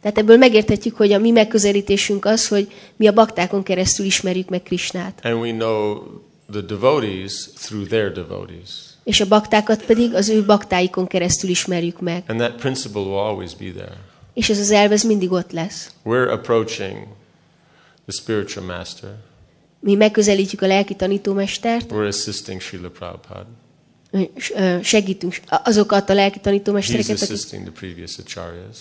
[0.00, 4.62] Tehát ebből megérthetjük, hogy a mi megközelítésünk az, hogy mi a baktákon keresztül ismerjük meg
[4.62, 5.20] Krisnát.
[5.22, 6.02] And we know
[6.50, 8.93] the devotees through their devotees.
[9.04, 12.22] És a baktákat pedig az ő baktáikon keresztül ismerjük meg.
[12.26, 13.96] And that principle will always be there.
[14.34, 15.90] És ez az elv, ez mindig ott lesz.
[16.04, 16.96] We're approaching
[18.06, 19.10] the spiritual master.
[19.80, 23.46] Mi megközelítjük a lelki tanítómestert, We're assisting Srila Prabhupada.
[24.82, 27.38] segítünk azokat a lelki tanítómestereket, akik,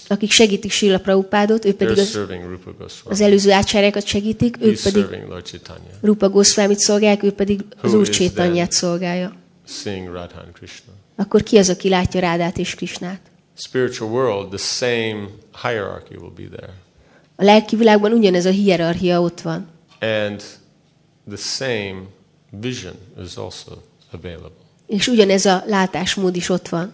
[0.08, 2.20] akik segítik Srila Prabhupádot, ők pedig az,
[3.04, 5.06] az előző ácsárákat segítik, ők pedig
[6.02, 9.43] Rupa Goswamit szolgálják, ő pedig az Úr Csétanyát szolgálja.
[9.66, 10.94] Seeing Radha and Krishna.
[11.16, 13.20] Akkor ki az, aki látja Rádát és Krisnát?
[13.56, 15.28] Spiritual world, the same
[15.62, 16.74] hierarchy will be there.
[17.36, 19.68] A lelki világban ugyanez a hierarchia ott van.
[20.00, 20.44] And
[21.28, 22.02] the same
[22.50, 23.72] vision is also
[24.12, 24.62] available.
[24.88, 26.94] És ugyanez a látásmód is ott van.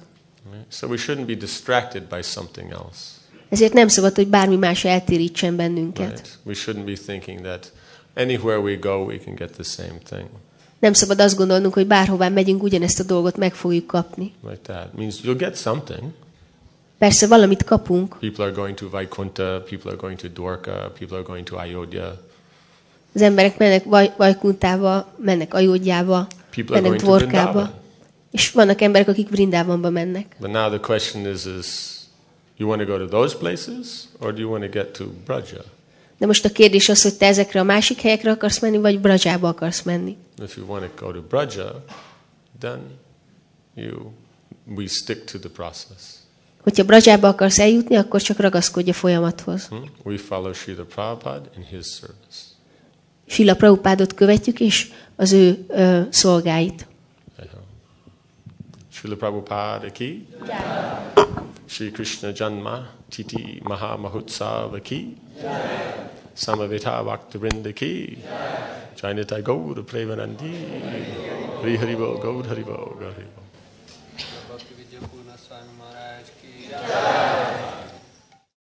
[0.69, 3.17] So we shouldn't be distracted by something else.
[3.49, 6.09] Ezért nem szabad, hogy bármi más eltérítsen bennünket.
[6.09, 6.39] Right?
[6.43, 7.71] We shouldn't be thinking that
[8.15, 10.29] anywhere we go, we can get the same thing.
[10.79, 14.33] Nem szabad azt gondolnunk, hogy bárhová megyünk, ugyanezt a dolgot meg fogjuk kapni.
[14.43, 14.93] Like that.
[14.93, 16.03] Means you'll get something.
[16.97, 21.25] Persze valamit kapunk, People are going to Vaikunta, people are going to Dwarka, people are
[21.25, 22.21] going to Ayodhya,
[23.15, 25.53] az emberek mennek Vaj- Vajkuntába, mennek
[26.75, 27.73] are mennek Dvorkába, Vrindavan.
[28.31, 30.35] és vannak emberek, akik Brindávonba mennek.
[30.39, 31.67] But now the question is, is
[32.57, 35.63] you want to go to those places or do you want to get to Braja?
[36.19, 39.47] De most a kérdés az, hogy te ezekre a másik helyekre akarsz menni, vagy Brajába
[39.47, 40.17] akarsz menni.
[40.43, 41.83] If you want to go to Braja,
[42.59, 42.79] then
[43.75, 44.11] you
[44.75, 46.03] we stick to the process.
[46.63, 49.67] Hogyha Brajába akarsz eljutni, akkor csak ragaszkodj a folyamathoz.
[49.67, 49.83] Hmm?
[50.03, 52.57] We follow Srila Prabhupada in his service.
[53.27, 56.87] Sila Prabhupádot követjük, és az ő ö, szolgáit.
[58.99, 60.27] Srila Prabhupada ki,
[61.67, 65.15] Shri Krishna Janma Titi Maha Mahotsava ki,
[66.35, 68.17] Samaveta Bhaktivinoda ki,
[68.97, 70.51] Jainita Gaur Premanandi,
[71.61, 73.41] Hari Haribo Gaur Haribo Gaur Haribo.
[74.49, 76.67] Bhakti Vidya Purna Swami Maharaj ki